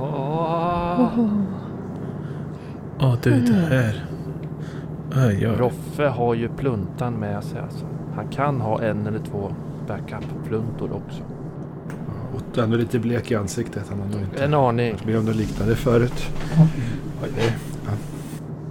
[0.00, 1.08] Åh,
[3.00, 4.04] Åh du, det här.
[5.10, 5.56] Oj, oj.
[5.58, 7.86] Roffe har ju pluntan med sig alltså.
[8.14, 9.52] Han kan ha en eller två
[9.86, 11.22] backup-pluntor också.
[12.36, 13.86] Otto är ändå lite blek i ansiktet.
[13.88, 14.92] Han har nog inte En aning.
[14.92, 16.30] varit med om något liknande förut.
[17.22, 17.52] Oj, det,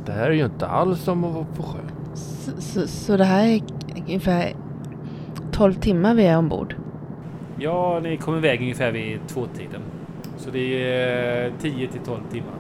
[0.06, 1.82] Det här är ju inte alls som att vara på sjön.
[2.46, 3.62] Så, så, det här är
[4.08, 4.54] ungefär
[5.52, 6.76] 12 timmar vi är ombord.
[7.60, 9.82] Ja, ni kommer iväg ungefär vid tvåtiden.
[10.38, 12.54] Så det är eh, 10 till 12 timmar.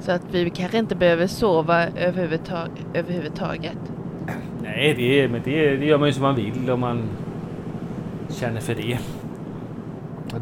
[0.00, 3.78] Så att vi kanske inte behöver sova överhuvudtag, överhuvudtaget.
[4.62, 7.02] Nej, det, är, men det, det gör man ju som man vill om man
[8.28, 8.98] känner för det.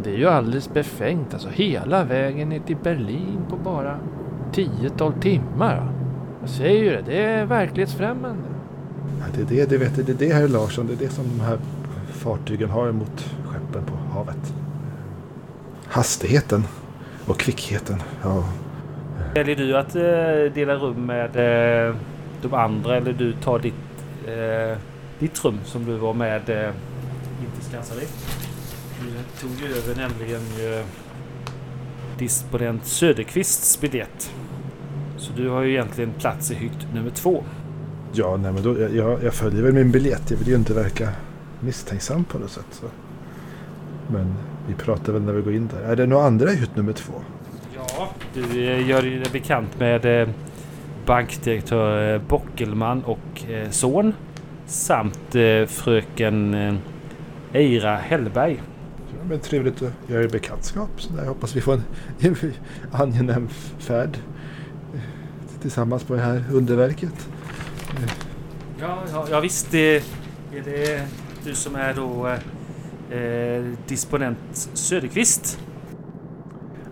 [0.05, 1.49] Det är ju alldeles befängt alltså.
[1.49, 3.99] Hela vägen ner till Berlin på bara
[4.53, 5.92] 10-12 timmar.
[6.40, 8.54] Jag säger ju det, det är verklighetsfrämmande
[9.34, 10.87] det är det, det vet du, det är det här Larsson.
[10.87, 11.58] Det är det som de här
[12.12, 14.54] fartygen har emot skeppen på havet.
[15.87, 16.64] Hastigheten
[17.26, 18.02] och kvickheten.
[18.22, 18.44] Ja,
[19.34, 21.94] Väljer du att eh, dela rum med eh,
[22.42, 23.74] de andra eller du tar ditt,
[24.26, 24.78] eh,
[25.18, 26.70] ditt rum som du var med eh,
[27.40, 28.06] inte skansade i?
[29.00, 30.84] Du tog ju över nämligen eh,
[32.18, 34.32] disponent Söderqvists biljett.
[35.16, 37.44] Så du har ju egentligen plats i hytt nummer två.
[38.16, 40.31] Ja, nej men då, jag, jag följer väl min biljett.
[40.31, 41.09] Jag vill ju inte verka
[41.61, 42.66] misstänksam på något sätt.
[42.70, 42.87] Så.
[44.12, 44.35] Men
[44.68, 45.83] vi pratar väl när vi går in där.
[45.83, 47.12] Är det några andra i hytt nummer två?
[47.77, 48.09] Ja.
[48.35, 50.29] Du eh, gör dig bekant med eh,
[51.07, 54.12] bankdirektör eh, Bockelman och son.
[54.66, 56.57] Samt fröken
[57.53, 58.62] Eira Hellberg.
[59.11, 60.90] Ja, men trevligt att göra bekantskap.
[60.96, 61.12] Så.
[61.16, 61.83] Jag hoppas vi får en,
[62.20, 62.37] en
[62.92, 63.48] angenäm
[63.79, 64.18] färd
[65.64, 67.29] tillsammans på det här underverket.
[68.80, 69.70] Ja, ja, ja visst.
[69.70, 69.96] Det,
[70.52, 71.07] är det
[71.44, 72.26] du som är då
[73.16, 74.38] eh, disponent
[74.74, 75.59] Söderqvist?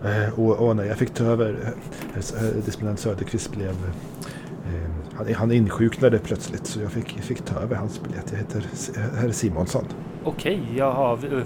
[0.05, 1.73] Eh, och, och när jag fick ta över,
[2.15, 3.69] eh, eh, disponent Söderqvist blev...
[3.69, 8.25] Eh, han, han insjuknade plötsligt så jag fick, fick ta över hans biljett.
[8.31, 9.85] Jag heter S- herr Simonsson.
[10.23, 11.15] Okej, jaha.
[11.15, 11.43] v-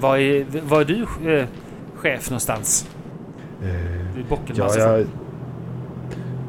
[0.00, 1.46] Var är, var är du eh,
[1.96, 2.88] chef någonstans?
[3.62, 4.68] Eh, Vid Bockelman?
[4.76, 5.06] ja, jag,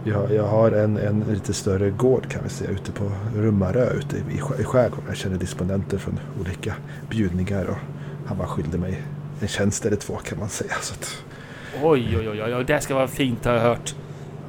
[0.04, 4.18] jag, jag har en, en lite större gård kan vi säga ute på Rummarö ute
[4.18, 5.06] i, i skärgården.
[5.08, 6.76] Jag känner disponenter från olika
[7.10, 7.78] bjudningar och
[8.26, 9.02] han var skyldig mig
[9.42, 10.74] en tjänst eller två kan man säga.
[10.82, 11.24] Så att,
[11.84, 13.96] Oj, oj, oj, oj, det ska vara fint har jag hört.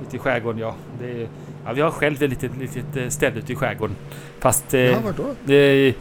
[0.07, 0.75] Ute i skärgården, ja.
[1.01, 1.29] Det är,
[1.65, 3.97] ja vi har själv ett litet, litet eh, ställe ute i skärgården.
[4.39, 4.75] Fast...
[4.75, 5.35] Eh, ja, vadå?
[5.45, 5.95] det,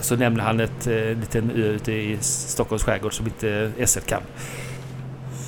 [0.00, 4.22] så nämner han ett eh, liten ö ute i Stockholms skärgård som inte SL kan.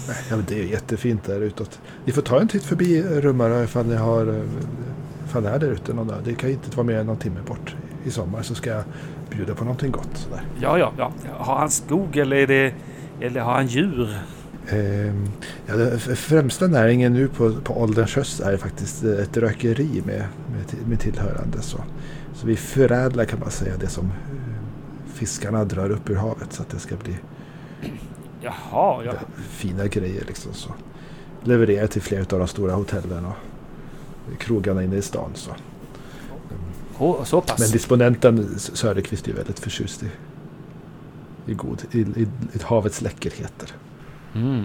[0.08, 1.80] Nej, Ja, men det är jättefint där utåt.
[2.04, 4.42] Ni får ta en titt förbi Rummarö ifall ni har eh,
[5.26, 6.18] ifall ni är där ute någon dag.
[6.24, 7.76] Det kan inte vara mer än någon timme bort.
[8.04, 8.84] I sommar så ska jag
[9.30, 10.10] bjuda på någonting gott.
[10.14, 10.42] Sådär.
[10.60, 11.12] Ja, ja, ja.
[11.36, 12.74] Har han skog eller är det...
[13.20, 14.18] Eller har han djur?
[14.68, 15.28] Ehm,
[15.66, 20.24] ja, den främsta näringen nu på, på ålderns höst är faktiskt eh, ett rökeri med,
[20.52, 21.62] med, med tillhörande.
[21.62, 21.78] Så.
[22.34, 24.12] så vi förädlar kan man säga det som eh,
[25.14, 27.16] fiskarna drar upp ur havet så att det ska bli
[28.42, 29.12] Jaha, ja.
[29.48, 30.24] fina grejer.
[30.26, 30.74] Liksom, så.
[31.44, 35.30] Levererar till flera av de stora hotellen och krogarna inne i stan.
[35.34, 35.50] Så.
[36.98, 37.58] Oh, så pass.
[37.58, 40.10] Men disponenten Söderqvist är väldigt förtjust i,
[41.46, 43.68] i, god, i, i, i havets läckerheter.
[44.34, 44.64] Mm.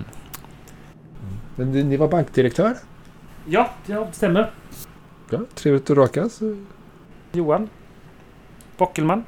[1.55, 2.77] Men ni- var bankdirektör?
[3.45, 4.51] Ja, det stämmer.
[5.29, 6.39] Ja, trevligt att råkas.
[7.31, 7.69] Johan.
[8.77, 9.23] Bockelman.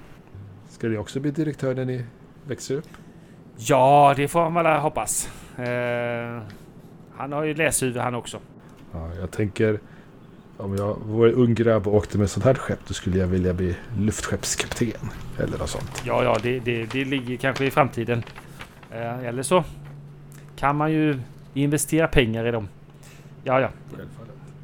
[0.70, 2.06] Ska ni också bli direktör när ni
[2.48, 2.88] växer upp?
[3.62, 5.30] Ja, det får man väl hoppas.
[5.58, 6.42] Eh,
[7.18, 8.40] han har ju läshuvud han också.
[8.94, 9.80] Ja, jag tänker
[10.58, 13.54] om jag vore ung grabb och åkte med sånt här skepp då skulle jag vilja
[13.54, 15.10] bli luftskeppskapten.
[15.40, 16.04] Eller något sånt.
[16.06, 18.24] Ja, ja, det, det, det ligger kanske i framtiden.
[18.92, 19.64] Eh, eller så
[20.56, 21.20] kan man ju
[21.54, 22.68] investera pengar i dem.
[23.44, 23.70] Ja, ja.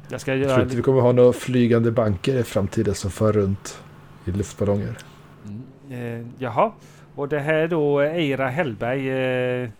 [0.08, 0.50] Jag ska Jag göra...
[0.50, 3.82] tror inte vi kommer ha några flygande banker i framtiden som för runt
[4.24, 4.98] i luftballonger.
[5.44, 6.20] Mm.
[6.20, 6.72] Eh, jaha.
[7.16, 9.10] Och det här är då Eira Hellberg.
[9.10, 9.70] Eh,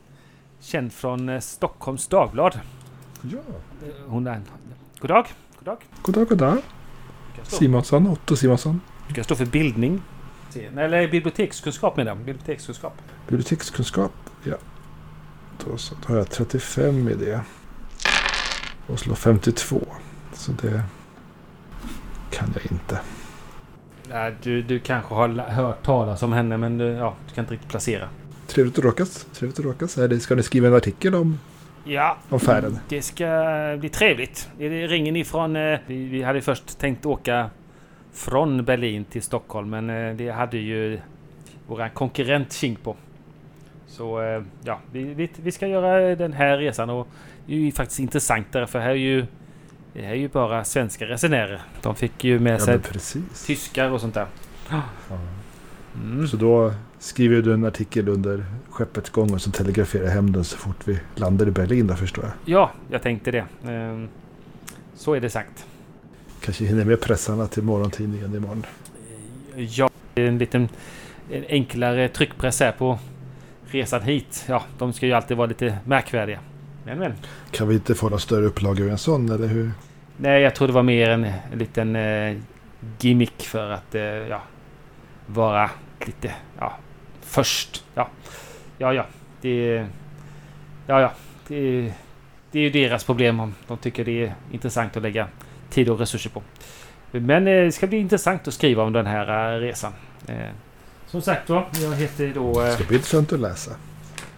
[0.61, 2.61] känd från eh, Stockholms Dagblad.
[3.23, 3.39] Ja.
[4.07, 4.41] Hon är...
[4.99, 5.27] God dag.
[5.59, 5.79] God dag.
[6.03, 6.59] God dag, god dag.
[7.43, 8.81] Simonsson, Otto Simonsson.
[9.11, 10.03] ska stå för bildning.
[10.77, 12.19] Eller bibliotekskunskap menar jag.
[12.19, 12.93] Bibliotekskunskap.
[13.29, 14.13] Bibliotekskunskap.
[14.45, 14.57] Ja.
[15.65, 17.41] Då, så, då har jag 35 i det.
[18.87, 19.81] Och slår 52.
[20.33, 20.83] Så det
[22.31, 23.01] kan jag inte.
[24.17, 27.55] Nej, du, du kanske har hört talas om henne men du, ja, du kan inte
[27.55, 28.09] riktigt placera.
[28.47, 29.27] Trevligt att råkas.
[29.35, 29.99] Trevligt att råkas.
[30.23, 31.39] Ska ni skriva en artikel om,
[31.85, 32.79] Ja, om färden?
[32.89, 33.27] det ska
[33.81, 34.49] bli trevligt.
[34.59, 35.57] Det- Ringer ni från...
[35.57, 37.51] eh, Vi, vi hade först tänkt åka
[38.13, 41.01] från Berlin till Stockholm men eh, det hade ju
[41.67, 42.97] våra konkurrent King på.
[43.87, 47.09] Så eh, ja, vi, vi, vi ska göra den här resan och
[47.47, 49.27] det är ju faktiskt intressantare för här är ju...
[49.97, 51.61] Det här är ju bara svenska resenärer.
[51.83, 52.81] De fick ju med Ja, sig
[53.47, 54.27] tyskar och sånt där.
[54.71, 54.83] Ja.
[55.95, 56.29] Mm.
[56.29, 60.57] Så då skriver du en artikel under skeppets gång och så telegraferar hem den så
[60.57, 62.33] fort vi landar i Berlin då förstår jag.
[62.45, 63.45] Ja, jag tänkte det.
[63.67, 64.09] Ehm,
[64.95, 65.67] Så är det sagt.
[66.41, 68.67] Kanske hinner med pressarna till morgontidningen imorgon.
[69.57, 70.69] Ja, det är en liten
[71.31, 72.99] en enklare tryckpress här på
[73.67, 74.45] resan hit.
[74.49, 76.41] Ja, de ska ju alltid vara lite märkvärdiga.
[76.85, 77.13] Men men.
[77.51, 79.71] Kan vi inte få någon större upplaga ur en sån eller hur?
[80.17, 82.37] Nej, jag tror det var mer en, en liten eh,
[83.01, 84.43] gimmick för att eh, ja,
[85.27, 85.71] vara
[86.07, 86.73] lite ja,
[87.21, 87.85] först.
[87.95, 88.09] Ja,
[88.79, 89.07] ja, ja.
[89.41, 89.87] Det,
[90.87, 91.13] ja, ja.
[91.49, 91.93] Det,
[92.51, 95.29] det är ju deras problem om de tycker det är intressant att lägga
[95.71, 96.43] tid och resurser på.
[97.11, 99.93] Men eh, det ska bli intressant att skriva om den här eh, resan.
[100.27, 100.37] Eh,
[101.07, 103.71] som sagt var, jag heter då Det ska bli intressant att läsa.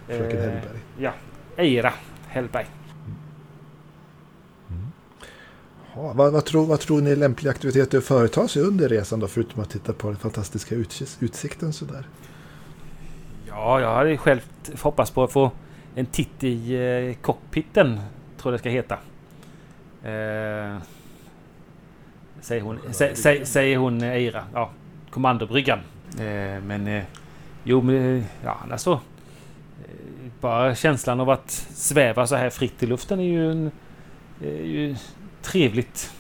[0.06, 0.78] Fröken Hellberg.
[0.98, 1.12] Ja,
[1.56, 1.92] Eira
[2.28, 2.66] Hellberg.
[6.00, 9.20] Ja, vad, vad, tror, vad tror ni är lämpliga aktiviteter att företa sig under resan
[9.20, 9.26] då?
[9.28, 12.06] Förutom att titta på den fantastiska utkik- utsikten sådär.
[13.48, 14.40] Ja, jag hade själv
[14.82, 15.50] hoppats på att få
[15.94, 18.00] en titt i eh, cockpiten.
[18.38, 18.94] Tror jag det ska heta.
[20.02, 20.78] Eh,
[22.40, 24.44] säger hon, sä, sä, säger hon eh, Eira.
[24.54, 24.70] Ja,
[25.10, 25.78] kommandobryggan.
[26.18, 27.04] Eh, men eh,
[27.64, 28.92] jo, men eh, ja, alltså.
[28.92, 33.70] eh, Bara känslan av att sväva så här fritt i luften är ju, en,
[34.42, 34.96] är ju
[35.48, 36.12] trevligt.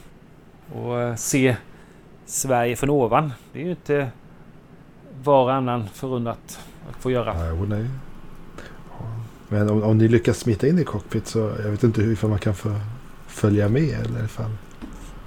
[0.72, 1.56] Och eh, se
[2.26, 3.32] Sverige från ovan.
[3.52, 4.10] Det är ju inte
[5.22, 6.60] var och annan förunnat
[6.90, 7.34] att få göra.
[7.68, 7.86] Nej.
[8.98, 9.06] Ja.
[9.48, 12.38] Men om, om ni lyckas smita in i cockpit så jag vet inte hur man
[12.38, 12.74] kan få
[13.26, 14.50] följa med eller ifall...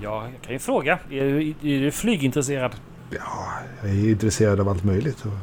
[0.02, 1.00] Ja, jag kan ju fråga.
[1.10, 2.72] Är du, är du flygintresserad?
[3.10, 3.48] Ja,
[3.82, 5.26] jag är intresserad av allt möjligt.
[5.26, 5.38] Och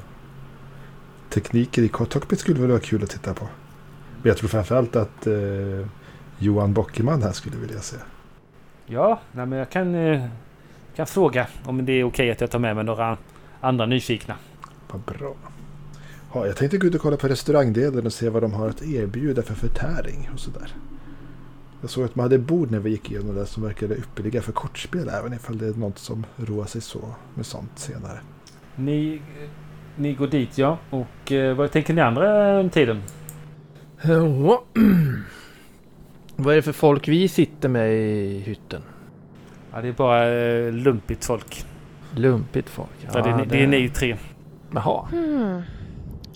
[1.31, 3.45] tekniker i cockpit skulle väl vara kul att titta på.
[4.23, 5.35] Men jag tror framförallt att eh,
[6.39, 7.97] Johan Bockeman här skulle vilja se.
[8.91, 10.25] Ja, nej, men jag kan, eh,
[10.97, 13.17] kan fråga om det är okej att jag tar med mig några
[13.61, 14.35] andra nyfikna.
[14.91, 15.35] Vad bra.
[16.35, 18.83] Ja, jag tänkte gå ut och kolla på restaurangdelen och se vad de har att
[18.83, 20.75] erbjuda för förtäring och sådär.
[21.81, 24.53] Jag såg att man hade bord när vi gick igenom det som verkade ypperliga för
[24.53, 28.19] kortspel även ifall det är något som roar sig så med sånt senare.
[28.77, 29.23] Ni,
[29.97, 30.79] ni går dit ja.
[30.91, 33.03] Och eh, vad tänker ni andra under tiden?
[34.03, 34.65] Ja.
[36.41, 38.83] Vad är det för folk vi sitter med i hytten?
[39.73, 41.65] Ja, det är bara eh, lumpigt folk.
[42.17, 42.89] Lumpigt folk.
[43.13, 44.17] Ja, det, är, ni- det är ni tre.
[44.75, 45.07] Jaha.
[45.11, 45.63] Hmm.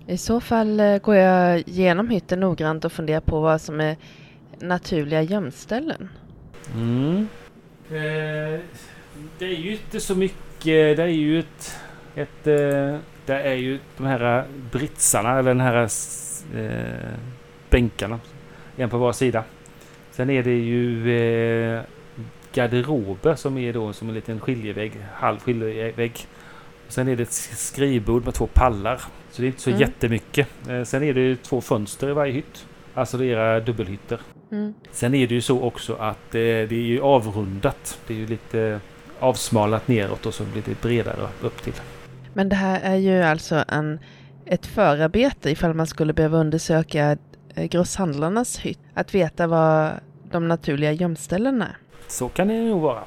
[0.06, 3.96] I så fall eh, går jag igenom hytten noggrant och funderar på vad som är
[4.60, 6.08] naturliga gömställen.
[6.74, 7.28] Mm.
[7.90, 8.60] Eh,
[9.38, 10.96] det är ju inte så mycket.
[10.96, 11.76] Det är ju ett...
[12.14, 15.88] ett eh, det är ju de här britsarna, eller den här
[16.56, 17.18] eh,
[17.70, 18.20] bänkarna.
[18.76, 19.44] En på var sida.
[20.12, 21.16] Sen är det ju
[21.77, 21.83] eh,
[22.55, 24.92] garderober som är då som en liten skiljevägg.
[25.14, 26.27] Halv skiljevägg.
[26.88, 28.96] Sen är det ett skrivbord med två pallar.
[29.31, 29.81] Så det är inte så Mm.
[29.81, 30.48] jättemycket.
[30.68, 32.66] Eh, sen är det två fönster i varje hytt.
[32.94, 34.20] Alltså det är era dubbelhytter.
[34.53, 34.75] Mm.
[34.90, 37.98] Sen är det ju så också att eh, det är ju avrundat.
[38.07, 38.81] Det är ju lite
[39.20, 41.72] avsmalat neråt och så blir det bredare upp till.
[42.35, 43.98] Men det här är ju alltså en,
[44.46, 47.16] ett förarbete ifall man skulle behöva undersöka
[47.54, 48.78] grosshandlarnas hytt.
[48.94, 49.92] Att veta vad
[50.30, 51.76] de naturliga gömställena är.
[52.08, 53.02] Så kan det nog vara.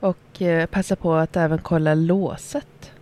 [0.00, 2.92] Och eh, passa på att även kolla låset.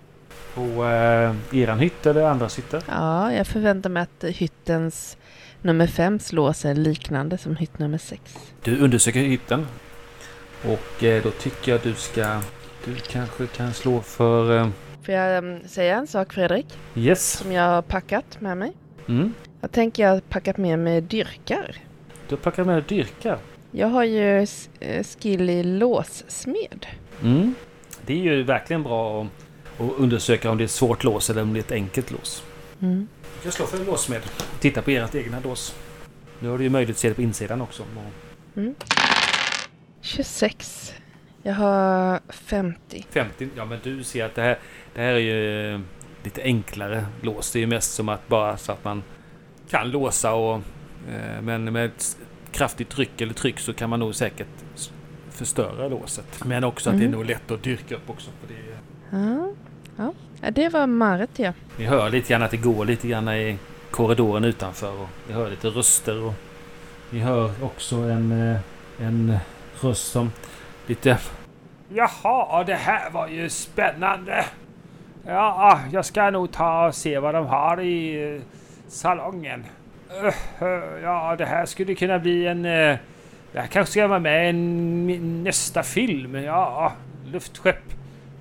[0.55, 2.83] På eh, eran hytt eller andras hytter.
[2.89, 5.17] Ja, jag förväntar mig att hyttens
[5.63, 8.39] nummer fems lås är liknande som hytt nummer sex.
[8.63, 9.67] Du undersöker hytten.
[10.65, 12.41] Och eh, då tycker jag du ska...
[12.85, 14.59] Du kanske kan slå för...
[14.59, 14.69] Eh,
[15.03, 16.79] Får jag mm, säga en sak Fredrik?
[16.95, 17.33] yes.
[17.33, 18.73] Som jag har packat med mig.
[19.09, 19.35] Mm.
[19.61, 21.77] Jag tänker jag har packat med mig dyrkar.
[22.29, 23.39] Du plockar med dyrkar.
[23.71, 24.47] Jag har ju
[24.81, 26.87] eh, skill i låssmed.
[27.23, 27.55] Mm.
[28.07, 29.29] Det är ju verkligen bra att,
[29.81, 32.43] att undersöka om det är ett svårt lås eller om det är ett enkelt lås.
[32.81, 33.09] Mm.
[33.37, 34.23] Du kan slå för en låsmed.
[34.61, 35.77] Titta på ert egna lås.
[36.41, 37.83] Nu har du ju möjlighet att se det på insidan också.
[37.83, 38.63] Och
[40.01, 40.95] 26.
[41.43, 43.07] Jag har 50.
[43.11, 43.49] 50.
[43.57, 44.59] Ja men du ser att det här,
[44.95, 45.81] det här är ju
[46.27, 47.53] lite enklare lås.
[47.53, 49.03] Det är ju mest som att bara så att man
[49.71, 50.55] kan låsa och...
[51.11, 52.17] eh, Men med ett
[52.53, 54.47] kraftigt tryck eller tryck så kan man nog säkert
[55.31, 56.45] förstöra låset.
[56.45, 57.17] Men också att det är Mhm.
[57.19, 58.31] nog lätt att dyrka upp också.
[58.41, 58.61] För det,
[59.11, 59.53] Ja,
[59.97, 60.13] ja.
[60.41, 61.53] ja det var Marit ja.
[61.79, 63.59] ni hör lite grann att det går lite grann i
[63.91, 66.33] korridoren utanför och ni hör lite röster och
[67.11, 68.61] ni hör också en, eh,
[69.07, 69.37] en
[69.81, 70.33] röst som
[70.87, 71.19] lite...
[71.89, 74.45] Jaha, det här var ju spännande.
[75.27, 78.43] Ja, jag ska nog ta och se vad de har i eh,
[78.89, 79.65] salongen.
[80.23, 80.27] Uh,
[80.67, 82.65] uh, ja, det här skulle kunna bli en...
[82.65, 82.99] eh,
[83.53, 84.53] Det här kanske ska vara med i
[85.19, 86.35] nästa film.
[86.35, 86.93] Ja,
[87.25, 87.83] luftskepp.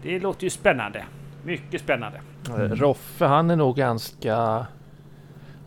[0.01, 1.03] Det låter ju spännande.
[1.43, 2.21] Mycket spännande.
[2.49, 4.65] Eh, Roffe han är nog ganska,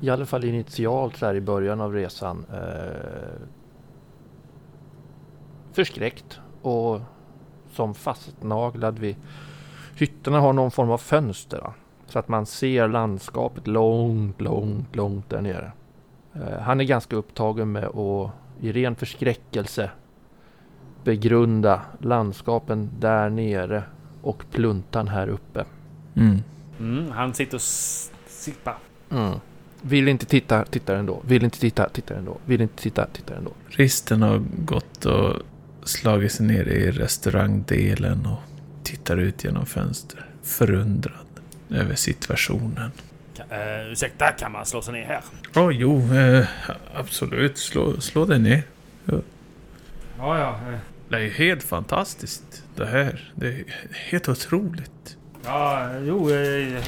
[0.01, 3.41] i alla fall initialt så här i början av resan, eh,
[5.73, 7.01] förskräckt och
[7.73, 9.17] som fastnaglad vid
[10.01, 11.61] hytterna har någon form av fönster.
[11.61, 11.75] va?
[12.07, 15.73] Så att man ser landskapet långt, långt, långt där nere.
[16.35, 19.91] Eh, han är ganska upptagen med att i ren förskräckelse
[21.05, 23.83] begrunda landskapen där nere
[24.23, 25.65] och pluntan här uppe.
[26.15, 26.39] Mm.
[26.81, 27.63] Mm, han sitter och
[28.27, 28.79] sippar.
[29.11, 29.35] Mm.
[29.83, 31.23] Vill inte titta, tittar ändå.
[31.25, 32.37] Vill inte titta, tittar ändå.
[32.45, 33.51] Vill inte titta, tittar ändå.
[33.69, 35.33] Risten har gått och
[35.83, 38.48] slagit sig ner i restaurangdelen och
[38.91, 40.27] tittar ut genom fönster.
[40.43, 41.27] Förundrad
[41.71, 42.91] över situationen.
[43.53, 45.21] Uh, ursäkta, kan man slå sig ner här?
[45.55, 46.47] Ja, jo, eh,
[46.95, 47.59] absolut.
[47.59, 48.63] Slå, slå dig ner.
[49.07, 50.51] Ja, ja.
[50.73, 50.79] eh,
[51.09, 53.33] Det är ju helt fantastiskt det här.
[53.35, 53.65] Det är
[54.11, 55.17] helt otroligt.
[55.45, 56.31] Ja, jo.
[56.31, 56.83] eh,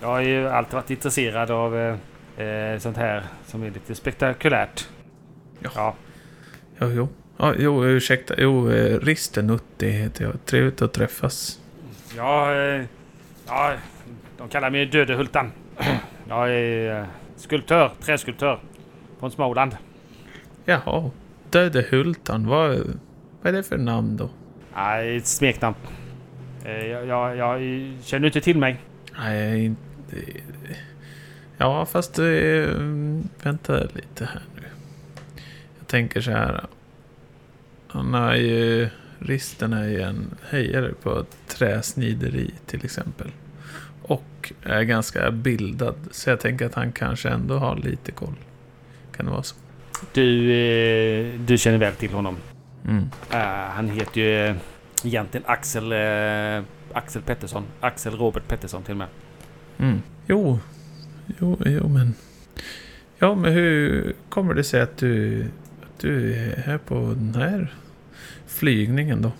[0.00, 4.88] Jag har ju alltid varit intresserad av eh, eh, sånt här som är lite spektakulärt.
[5.60, 5.70] Ja.
[5.74, 5.94] Ja.
[6.78, 7.08] Ja, jo.
[7.36, 8.34] Ja, jo, ursäkta.
[8.38, 10.44] Jo, eh, Ristenutti heter jag.
[10.44, 11.60] Trevligt att träffas.
[12.16, 12.82] Ja, eh,
[13.46, 13.72] ja,
[14.38, 15.52] de kallar mig Döde Hultan.
[16.28, 17.06] Jag är eh,
[17.36, 18.58] skulptör, träskulptör
[19.20, 19.76] från Småland.
[20.64, 21.10] Jaha,
[21.50, 22.46] Döde Hultan.
[22.46, 22.70] Vad,
[23.42, 24.30] vad är det för namn då?
[24.76, 25.76] Nej, ett smeknamn.
[26.64, 27.60] Eh, Jag, jag, jag
[28.02, 28.80] känner inte till mig.
[29.18, 30.16] Nej, inte...
[31.56, 32.18] Ja, fast...
[33.42, 34.62] Vänta lite här nu.
[35.78, 36.66] Jag tänker så här.
[37.94, 38.88] Han är ju...
[39.18, 43.30] Risten är ju en hejare på träsnideri till exempel.
[44.02, 45.94] Och är ganska bildad.
[46.10, 48.34] Så jag tänker att han kanske ändå har lite koll.
[49.16, 49.56] Kan det vara så?
[50.12, 52.36] Du, eh, du känner väl till honom.
[52.88, 53.04] Mm.
[53.30, 54.56] Eh, han heter ju eh,
[55.04, 57.64] egentligen Axel, eh, Axel Pettersson.
[57.80, 59.08] Axel Robert Pettersson till och med.
[59.78, 60.02] Mm.
[60.26, 60.58] Jo.
[61.40, 62.14] Jo, jo men...
[63.18, 65.42] Ja, men hur kommer det sig att du,
[65.82, 67.74] att du är här på den här
[68.64, 69.32] flygningen då?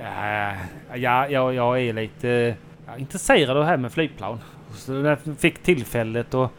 [0.00, 0.56] Äh,
[0.94, 2.54] ja, jag, jag är lite
[2.98, 4.38] intresserad av det här med flygplan.
[4.74, 6.52] Så när jag fick tillfället och...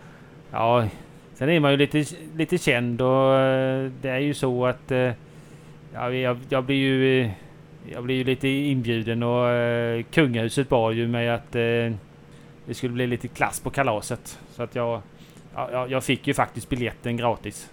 [0.51, 0.87] Ja,
[1.33, 2.05] sen är man ju lite,
[2.35, 4.91] lite känd och eh, det är ju så att...
[4.91, 5.11] Eh,
[5.93, 7.21] ja, jag, jag blir ju...
[7.21, 7.31] Eh,
[7.93, 11.93] jag blir ju lite inbjuden och eh, kungahuset bad ju mig att eh,
[12.65, 14.39] det skulle bli lite klass på kalaset.
[14.51, 15.01] Så att jag...
[15.55, 17.69] Ja, jag fick ju faktiskt biljetten gratis.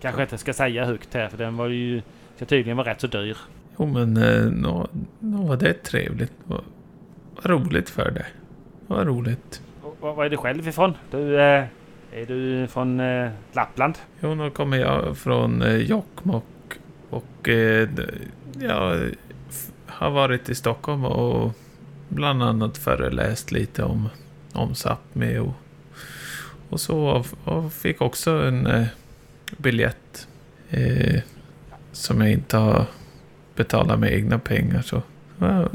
[0.00, 2.02] Kanske inte ska säga högt här för den var ju...
[2.36, 3.36] Ska tydligen vara rätt så dyr.
[3.78, 6.32] Jo, men eh, nå, nå var det trevligt.
[6.44, 6.64] Vad,
[7.34, 8.26] vad roligt för dig.
[8.86, 9.62] Vad roligt.
[10.00, 10.94] Var, är du själv ifrån?
[11.10, 11.64] Du, eh,
[12.12, 13.98] är du från eh, Lappland?
[14.20, 16.44] Jo, nu kommer jag från Jokkmokk
[17.10, 17.48] och
[18.58, 19.10] jag
[19.86, 21.52] har varit i Stockholm och
[22.08, 24.08] bland annat föreläst lite om,
[24.52, 25.54] om Sápmi och,
[26.68, 28.86] och så och, fick också en
[29.56, 30.28] biljett
[30.70, 31.20] eh,
[31.92, 32.86] som jag inte har
[33.58, 34.82] betalat med egna pengar.
[34.82, 35.02] Så,
[35.38, 35.68] ja,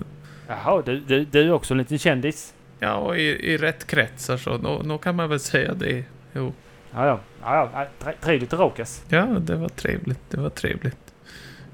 [0.48, 2.54] Jaha, du, du, du är också en liten kändis?
[2.80, 6.04] ja, och i, i rätt kretsar så nå, nå kan man väl säga det.
[6.34, 6.54] Jo.
[6.94, 7.20] Ja, ja.
[7.42, 7.88] ja, ja.
[8.00, 9.04] tre- Trevligt att råkas.
[9.10, 10.20] Ja, det var trevligt.
[10.30, 10.98] Det var trevligt.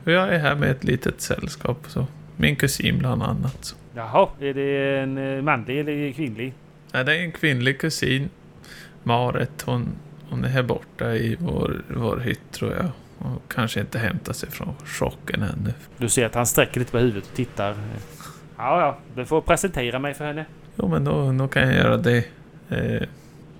[0.04, 1.78] Jag är här med ett litet sällskap.
[1.88, 2.08] Så.
[2.38, 3.58] Min kusin bland annat.
[3.66, 3.76] Så.
[3.96, 6.54] Jaha, är det en eh, manlig eller kvinnlig?
[6.94, 8.30] Nej, det är en kvinnlig kusin.
[9.04, 9.62] Maret.
[9.66, 9.88] Hon,
[10.30, 12.86] hon är här borta i vår, vår hytt tror jag.
[13.20, 15.74] Och kanske inte hämtar sig från chocken ännu.
[15.98, 17.76] Du ser att han sträcker lite på huvudet och tittar.
[18.58, 18.98] Ja, ja.
[19.16, 20.46] Du får presentera mig för henne.
[20.76, 22.26] Jo, men då, då kan jag göra det.
[22.70, 23.08] Eh,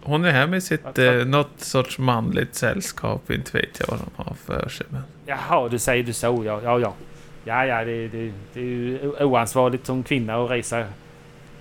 [0.02, 3.32] hon är här med sitt eh, något sorts manligt sällskap.
[3.32, 4.88] Inte vet jag vad de har för sig.
[4.90, 5.02] Men...
[5.26, 6.44] Jaha, du säger du så.
[6.46, 6.80] Ja, ja.
[6.80, 6.94] Ja,
[7.44, 10.86] ja, ja det, det, det är ju oansvarigt som kvinna att resa,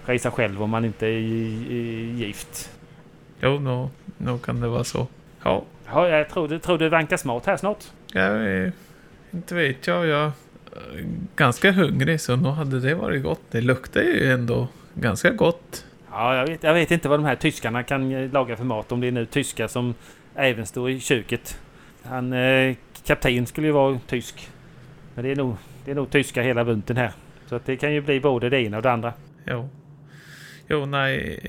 [0.04, 2.70] resa själv om man inte är, gift.
[3.40, 3.58] Jo,
[4.18, 5.06] nå kan det vara så.
[5.44, 7.84] Ja, Ja, jag tror, du- tror det vankas mat här snart.
[8.12, 8.72] Jag
[9.30, 10.06] inte vet jag.
[10.06, 10.32] Jag är
[11.36, 13.40] ganska hungrig så nog hade det varit gott.
[13.50, 15.84] Det luktar ju ändå ganska gott.
[16.10, 18.92] Ja, jag vet, jag vet inte vad de här tyskarna kan eh, laga för mat.
[18.92, 19.94] Om det är nu tyskar som
[20.34, 21.60] även står i köket.
[22.02, 22.76] Han, eh,
[23.06, 24.48] kapten skulle ju vara tysk.
[25.14, 27.12] Men det är nog, det är nog tyska hela bunten här.
[27.46, 29.12] Så att det kan ju bli både det ena och det andra.
[29.46, 29.68] Jo.
[30.68, 31.40] Jo, nej.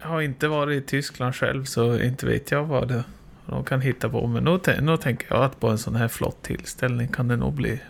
[0.00, 3.04] Jag har inte varit i Tyskland själv så inte vet jag vad det
[3.50, 4.26] de kan hitta på.
[4.26, 7.36] Men nu, tän- nu tänker jag att på en sån här flott tillställning kan det
[7.36, 7.80] nog bli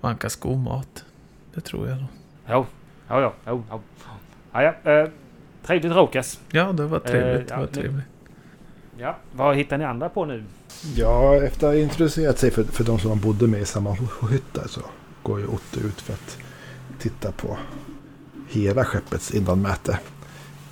[0.00, 1.04] vankas god mat.
[1.54, 2.06] Det tror jag nog.
[2.48, 2.66] Jo,
[3.08, 3.80] ja, ja, jo, ja.
[4.52, 5.08] ja, ja eh,
[5.66, 6.40] trevligt råkas.
[6.50, 7.40] Ja, det var trevligt.
[7.40, 8.04] Eh, det ja, var nu- trevligt.
[8.98, 10.44] Ja, vad hittar ni andra på nu?
[10.96, 13.96] Ja, efter att ha introducerat sig för, för de som han bodde med i samma
[14.30, 14.80] hytt så
[15.22, 16.38] går ju Otto ut för att
[16.98, 17.58] titta på
[18.48, 19.98] hela skeppets innanmäte.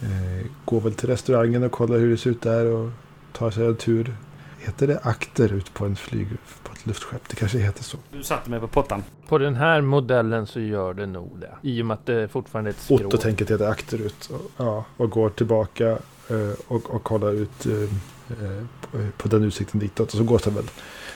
[0.03, 2.91] Eh, går väl till restaurangen och kollar hur det ser ut där och
[3.33, 4.17] tar sig en tur.
[4.59, 6.29] Heter det akter ut på en flyg
[6.63, 7.29] på ett luftskepp?
[7.29, 7.97] Det kanske heter så.
[8.13, 9.03] Du satte mig på pottan.
[9.29, 11.53] På den här modellen så gör det nog det.
[11.69, 13.07] I och med att det fortfarande är ett skrov.
[13.07, 14.31] Otto tänker att det heter akter ut.
[14.33, 15.91] Och, ja, och går tillbaka
[16.29, 20.13] eh, och, och kollar ut eh, eh, på- på den utsikten ditåt.
[20.13, 20.65] Och så går det väl.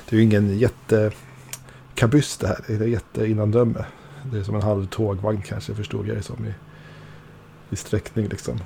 [0.09, 2.59] Det är ju ingen jättekabyss det här.
[2.67, 3.85] Det är jätteinnandöme.
[4.33, 6.55] Det är som en halv tågvagn kanske förstod jag det som i,
[7.71, 8.59] i sträckning liksom.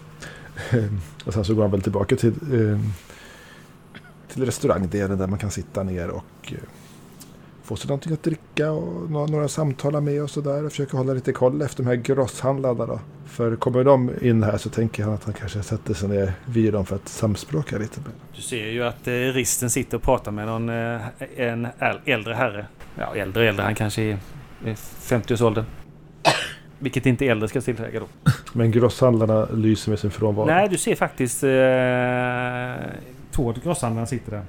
[1.24, 2.78] och sen så går han väl tillbaka till, eh,
[4.32, 6.58] till restaurangdelen där man kan sitta ner och eh,
[7.62, 10.64] få sig någonting att dricka och några, samtala med och sådär.
[10.64, 13.00] Och försöka hålla lite koll efter de här grosshandlarna då.
[13.26, 16.72] För kommer de in här så tänker han att han kanske sätter sig ner vid
[16.72, 18.10] dem för att samspråka lite med.
[18.36, 21.00] Du ser ju att eh, risten sitter och pratar med någon, eh,
[21.36, 22.66] en äl- äldre herre.
[22.98, 23.64] Ja, äldre äldre.
[23.64, 24.18] Han kanske är
[24.64, 25.64] är 50-årsåldern.
[26.78, 28.06] Vilket inte äldre ska tillägga då.
[28.52, 30.46] Men grosshandlarna lyser med sin frånvaro.
[30.46, 31.50] Nej, du ser faktiskt eh,
[33.38, 34.44] två grosshandlare sitter där.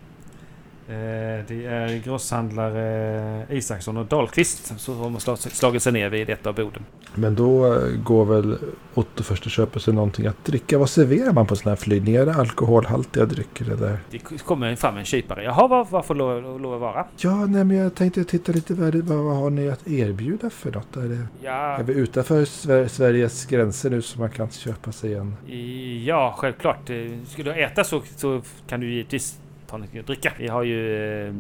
[0.90, 6.48] Eh, Det är grosshandlare Isaksson och Dahlqvist som har slag- slagit sig ner vid ett
[6.48, 6.86] av borden.
[7.16, 8.58] Men då eh, går väl
[8.94, 10.78] Otto först och köper sig någonting att dricka.
[10.78, 12.16] Vad serverar man på sådana här flygning?
[12.16, 13.98] Är det alkoholhaltiga drycker eller?
[14.12, 15.44] Det kommer fram en kypare.
[15.44, 17.06] Jaha, vad, vad får lov, lov att vara?
[17.18, 20.96] Ja, nej, men jag tänkte titta lite vad, vad, har ni att erbjuda för något?
[20.98, 25.14] Är, det, Ja, är vi utanför Sver- Sveriges gränser nu så man kan köpa sig
[25.16, 25.36] en?
[26.06, 26.90] ja självklart.
[26.90, 26.96] Eh,
[27.28, 29.38] Ska du äta så, så kan du givetvis
[30.06, 30.34] dricka.
[30.38, 30.96] Vi har ju,
[31.28, 31.34] eh,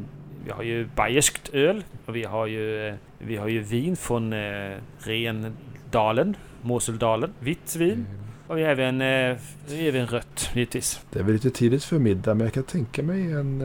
[0.45, 4.34] vi har ju bayerskt öl och vi har ju, eh, vi har ju vin från
[4.34, 8.05] eh, Rendalen, Moseldalen, vitt vin.
[8.47, 9.38] Och vi har även, eh,
[9.69, 11.01] även rött givetvis.
[11.11, 13.61] Det är väl lite tidigt för middag men jag kan tänka mig en,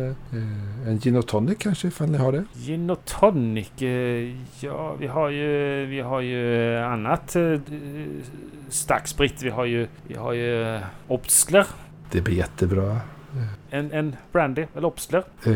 [0.86, 2.44] en gin och tonic kanske ifall ni har det.
[2.54, 3.70] Gin och tonic.
[4.60, 7.60] Ja, vi har ju, vi har ju annat eh,
[8.68, 9.42] stark sprit.
[9.42, 11.66] Vi har ju, vi har ju Obstler.
[12.10, 13.00] Det blir jättebra.
[13.74, 15.24] En, en brandy, eller Obstler.
[15.44, 15.52] Eh,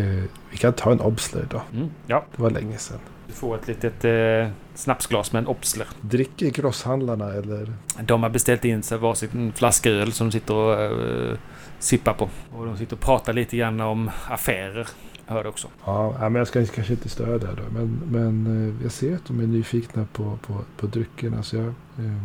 [0.51, 1.63] vi kan ta en Obsler då.
[1.73, 2.99] Mm, ja, Det var länge sedan.
[3.27, 5.87] du får ett litet eh, snapsglas med en Obstler.
[6.01, 7.73] Dricker grosshandlarna eller?
[8.01, 11.39] De har beställt in sig varsin flaska öl som de sitter och eh,
[11.79, 12.29] sippar på.
[12.53, 14.89] Och de sitter och pratar lite grann om affärer.
[15.27, 15.69] Hörde också.
[15.85, 17.63] Ja, men jag ska kanske inte störa där då.
[17.73, 21.43] Men, men eh, jag ser att de är nyfikna på, på, på dryckerna.
[21.43, 22.21] Så jag, ehm,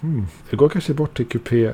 [0.00, 0.26] hmm.
[0.50, 1.72] jag går kanske bort till kupé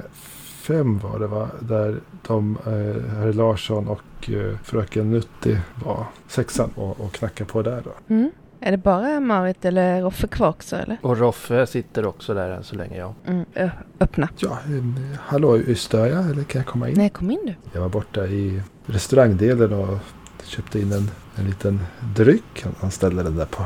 [0.66, 1.48] 5 var det va?
[1.60, 6.04] Där de, eh, herr Larsson och eh, fröken Nutti var.
[6.28, 8.14] Sexan och, och knackar på där då.
[8.14, 8.30] Mm.
[8.60, 10.96] Är det bara Marit eller Roffe kvar också eller?
[11.02, 13.14] Och Roffe sitter också där än så länge, ja.
[13.26, 13.44] Mm.
[13.54, 14.28] ö- öppna.
[14.38, 16.94] Ja, en, hallå, stör jag eller kan jag komma in?
[16.96, 17.54] Nej, kom in du.
[17.72, 19.98] Jag var borta i restaurangdelen och
[20.44, 21.80] köpte in en, en liten
[22.16, 22.62] dryck.
[22.64, 23.62] Han- Han ställde den där på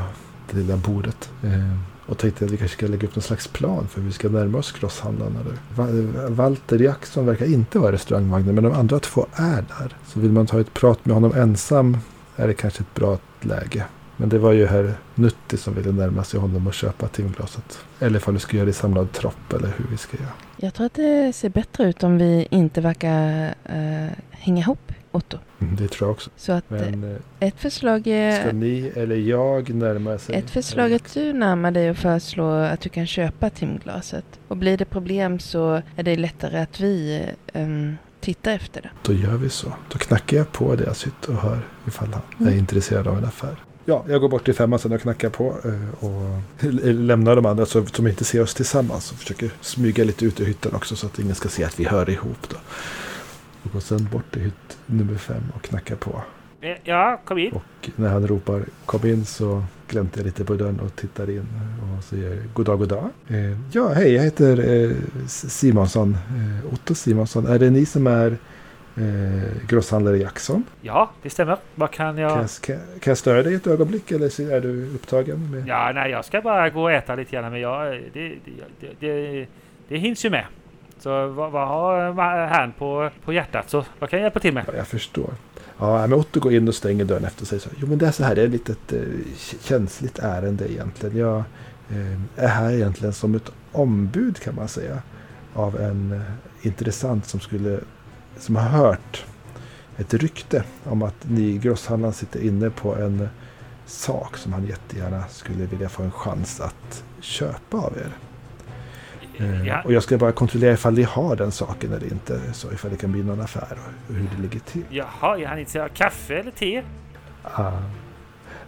[0.51, 1.31] det lilla bordet.
[1.43, 4.13] Eh, och tänkte att vi kanske ska lägga upp någon slags plan för hur vi
[4.13, 5.39] ska närma oss grosshandlarna.
[5.75, 6.11] nu.
[6.29, 9.97] Walter Jackson verkar inte vara i restaurangvagnen men de andra två är där.
[10.07, 11.97] Så vill man ta ett prat med honom ensam
[12.35, 13.85] är det kanske ett bra läge.
[14.17, 17.79] Men det var ju herr Nutti som ville närma sig honom och köpa timglaset.
[17.99, 20.31] Eller ifall vi ska göra det i samlad tropp eller hur vi ska göra.
[20.57, 25.37] Jag tror att det ser bättre ut om vi inte verkar eh, hänga ihop, Otto.
[25.59, 26.29] Mm, Det tror jag också.
[26.37, 28.53] Så att eh, Men eh, ett förslag ska är...
[28.53, 30.35] ni eller jag närma sig?
[30.35, 34.25] Ett förslag är att du närmar dig och föreslår att du kan köpa timglaset.
[34.47, 38.89] Och blir det problem så är det lättare att vi ehm, tittar efter det.
[39.03, 39.73] Då gör vi så.
[39.91, 42.59] Då knackar jag på deras hytt och hör ifall han är Mm.
[42.59, 43.55] intresserad av en affär.
[43.85, 46.41] Ja, jag går bort till femman sen och knackar på eh, och
[46.83, 50.45] lämnar de andra så som inte ser oss tillsammans och försöker smyga lite ut ur
[50.45, 52.55] hytten också så att ingen ska se att vi hör ihop då.
[53.63, 56.21] Och går sen bort till hytt nummer fem och knackar på.
[56.61, 57.51] Eh, Ja, kom in.
[57.51, 61.47] Och när han ropar kom in så gläntar jag lite på dörren och tittar in
[61.97, 63.09] och säger god dag, god dag.
[63.27, 64.95] Eh, ja, hej, jag heter eh,
[65.27, 67.45] Simonsson, eh, Otto Simonsson.
[67.45, 68.37] Är det ni som är
[68.97, 70.63] eh, grosshandlare Jackson?
[70.81, 71.57] Ja, det stämmer.
[71.75, 72.31] Vad kan Kan, jag...
[72.31, 75.51] jag, kan, kan jag störa dig ett ögonblick eller är du upptagen?
[75.51, 75.67] Med?
[75.67, 77.51] Ja, nej, jag ska bara gå och äta lite grann.
[77.51, 78.37] Men jag, det, det,
[78.79, 79.47] det, det,
[79.87, 80.45] det hinns ju med.
[81.01, 83.69] Så vad, vad har han på, på hjärtat?
[83.69, 84.63] Så vad kan jag hjälpa till med?
[84.67, 85.33] Ja, jag förstår.
[85.77, 87.59] Ja, men Otto går in och stänger dörren efter sig.
[87.59, 88.99] Så, jo, men det är så här, det är ett litet eh,
[89.61, 91.17] känsligt ärende egentligen.
[91.17, 91.43] Jag
[91.89, 95.01] eh, är här egentligen som ett ombud kan man säga.
[95.53, 97.79] Av en eh, intressant som skulle,
[98.37, 99.25] som har hört
[99.97, 103.27] ett rykte om att ni grosshandlaren sitter inne på en eh,
[103.85, 108.30] sak som han jättegärna skulle vilja få en chans att köpa av er.
[109.37, 112.39] Eh, Ja, Och jag ska bara kontrollera ifall ni har den saken eller inte.
[112.53, 113.77] Så ifall det kan bli någon affär
[114.07, 114.83] och hur det ligger till.
[114.89, 116.83] jaha, är han intresserad av kaffe eller te?
[117.43, 117.71] Ah.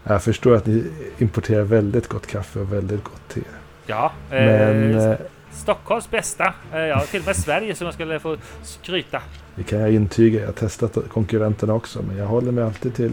[0.04, 0.84] Jag förstår att ni
[1.18, 3.42] importerar väldigt gott kaffe och väldigt gott te.
[3.86, 5.18] Ja, Men eh, eh,
[5.52, 6.54] Stockholms bästa.
[6.74, 9.22] Eh, ja, till och med Sverige som jag skulle få skryta.
[9.56, 10.40] det kan jag intyga.
[10.40, 12.02] Jag har testat konkurrenterna också.
[12.08, 13.12] Men jag håller mig alltid till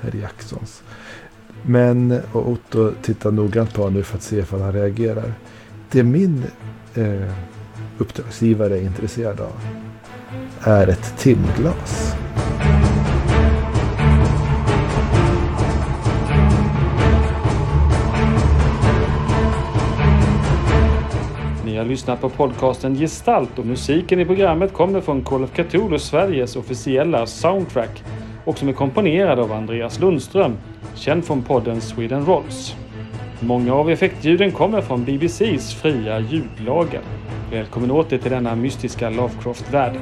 [0.00, 0.82] herr Jacksons.
[1.62, 5.32] Men, och Otto tittar noggrant på honom nu för att se ifall han reagerar.
[5.90, 6.44] Det min
[6.94, 7.32] eh,
[7.98, 9.52] uppdragsgivare är intresserad av
[10.62, 12.14] är ett timglas.
[21.64, 25.98] Ni har lyssnat på podcasten Gestalt och musiken i programmet kommer från Call of Cthulhu
[25.98, 28.02] Sveriges officiella soundtrack
[28.44, 30.56] och som är komponerad av Andreas Lundström,
[30.94, 32.76] känd från podden Sweden Rolls.
[33.42, 37.00] Många av effektljuden kommer från BBCs fria ljudlager.
[37.50, 39.92] Välkommen åter till denna mystiska Lovecraft-värld.